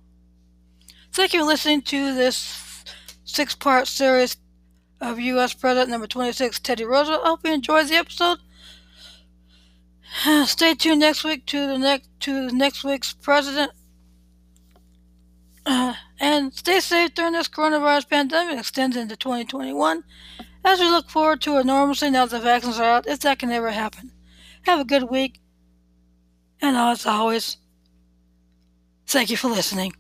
Thank 1.13 1.33
you 1.33 1.41
for 1.41 1.47
listening 1.47 1.83
to 1.83 2.15
this 2.15 2.85
six 3.25 3.55
part 3.55 3.89
series 3.89 4.37
of 5.01 5.19
U.S. 5.19 5.55
President 5.55 5.91
number 5.91 6.07
26, 6.07 6.61
Teddy 6.61 6.85
Roosevelt. 6.85 7.23
I 7.25 7.29
hope 7.29 7.41
you 7.45 7.53
enjoyed 7.53 7.89
the 7.89 7.95
episode. 7.97 8.39
Stay 10.47 10.75
tuned 10.75 11.01
next 11.01 11.25
week 11.25 11.47
to 11.47 11.67
the 11.67 11.79
next 11.79 12.09
to 12.21 12.51
next 12.51 12.85
week's 12.85 13.13
president. 13.13 13.73
Uh, 15.65 15.95
and 16.21 16.55
stay 16.55 16.81
safe 16.81 17.15
during 17.15 17.33
this 17.33 17.49
coronavirus 17.49 18.09
pandemic 18.09 18.59
extends 18.59 18.97
into 18.97 19.17
2021 19.17 20.03
as 20.65 20.81
we 20.81 20.89
look 20.91 21.11
forward 21.11 21.41
to 21.43 21.57
a 21.57 21.65
normalcy 21.65 22.09
now 22.09 22.25
that 22.25 22.39
the 22.39 22.43
vaccines 22.43 22.79
are 22.79 22.85
out, 22.85 23.07
if 23.07 23.21
that 23.21 23.39
can 23.39 23.51
ever 23.51 23.71
happen. 23.71 24.11
Have 24.67 24.81
a 24.81 24.85
good 24.85 25.05
week. 25.05 25.39
And 26.61 26.77
as 26.77 27.07
always, 27.07 27.57
thank 29.07 29.31
you 29.31 29.37
for 29.37 29.49
listening. 29.49 29.93